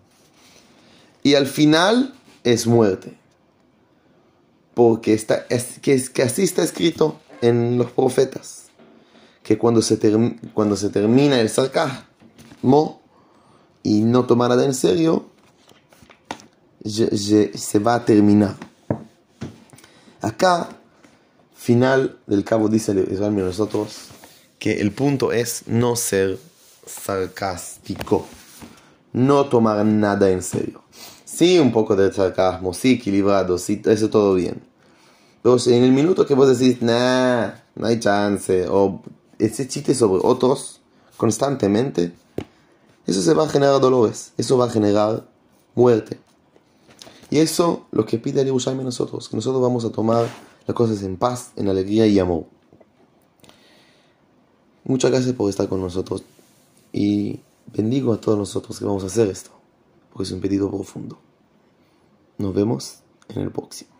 Y 1.22 1.34
al 1.34 1.46
final 1.46 2.14
es 2.42 2.66
muerte. 2.66 3.16
Porque 4.74 5.14
está, 5.14 5.46
es, 5.48 5.78
que, 5.80 5.94
es, 5.94 6.10
que 6.10 6.22
así 6.24 6.42
está 6.42 6.64
escrito 6.64 7.20
en 7.40 7.78
los 7.78 7.92
profetas. 7.92 8.64
Que 9.44 9.56
cuando 9.56 9.80
se, 9.80 9.98
cuando 10.54 10.76
se 10.76 10.90
termina 10.90 11.40
el 11.40 11.50
sarcasmo 11.50 13.00
y 13.84 14.00
no 14.00 14.26
tomar 14.26 14.50
nada 14.50 14.64
en 14.64 14.74
serio, 14.74 15.30
se 16.84 17.78
va 17.78 17.94
a 17.94 18.04
terminar. 18.04 18.56
Acá, 20.20 20.68
final 21.54 22.18
del 22.26 22.42
cabo 22.42 22.68
dice 22.68 22.92
Israel 23.08 23.36
nosotros 23.36 24.08
que 24.58 24.80
el 24.80 24.90
punto 24.90 25.32
es 25.32 25.68
no 25.68 25.94
ser 25.94 26.38
sarcástico, 26.86 28.24
no 29.12 29.46
tomar 29.46 29.84
nada 29.84 30.30
en 30.30 30.42
serio. 30.42 30.82
Sí, 31.24 31.58
un 31.58 31.72
poco 31.72 31.96
de 31.96 32.12
sarcasmo, 32.12 32.72
sí, 32.72 32.92
equilibrado, 32.92 33.58
sí, 33.58 33.82
eso 33.84 34.08
todo 34.08 34.34
bien. 34.34 34.62
Pero 35.42 35.58
en 35.66 35.84
el 35.84 35.92
minuto 35.92 36.24
que 36.24 36.34
vos 36.34 36.58
decís, 36.58 36.80
nah, 36.80 37.50
no 37.74 37.86
hay 37.86 38.00
chance, 38.00 38.66
o 38.68 39.02
ese 39.38 39.68
chiste 39.68 39.94
sobre 39.94 40.22
otros 40.24 40.80
constantemente, 41.16 42.12
eso 43.06 43.20
se 43.20 43.34
va 43.34 43.44
a 43.44 43.48
generar 43.48 43.80
dolores, 43.80 44.32
eso 44.36 44.56
va 44.56 44.66
a 44.66 44.70
generar 44.70 45.26
muerte. 45.74 46.18
Y 47.30 47.38
eso 47.38 47.86
lo 47.90 48.06
que 48.06 48.18
pide 48.18 48.40
el 48.40 48.46
Yerushalmi 48.46 48.80
a 48.80 48.84
nosotros, 48.84 49.28
que 49.28 49.36
nosotros 49.36 49.60
vamos 49.60 49.84
a 49.84 49.90
tomar 49.90 50.26
las 50.66 50.74
cosas 50.74 51.02
en 51.02 51.16
paz, 51.16 51.50
en 51.56 51.68
alegría 51.68 52.06
y 52.06 52.18
amor. 52.18 52.44
Muchas 54.84 55.10
gracias 55.10 55.34
por 55.34 55.50
estar 55.50 55.68
con 55.68 55.80
nosotros 55.80 56.22
y 56.92 57.40
bendigo 57.72 58.12
a 58.12 58.20
todos 58.20 58.38
nosotros 58.38 58.78
que 58.78 58.84
vamos 58.84 59.02
a 59.04 59.06
hacer 59.06 59.28
esto, 59.28 59.50
porque 60.10 60.24
es 60.24 60.32
un 60.32 60.40
pedido 60.40 60.70
profundo. 60.70 61.18
Nos 62.38 62.54
vemos 62.54 63.00
en 63.28 63.42
el 63.42 63.50
próximo. 63.50 63.95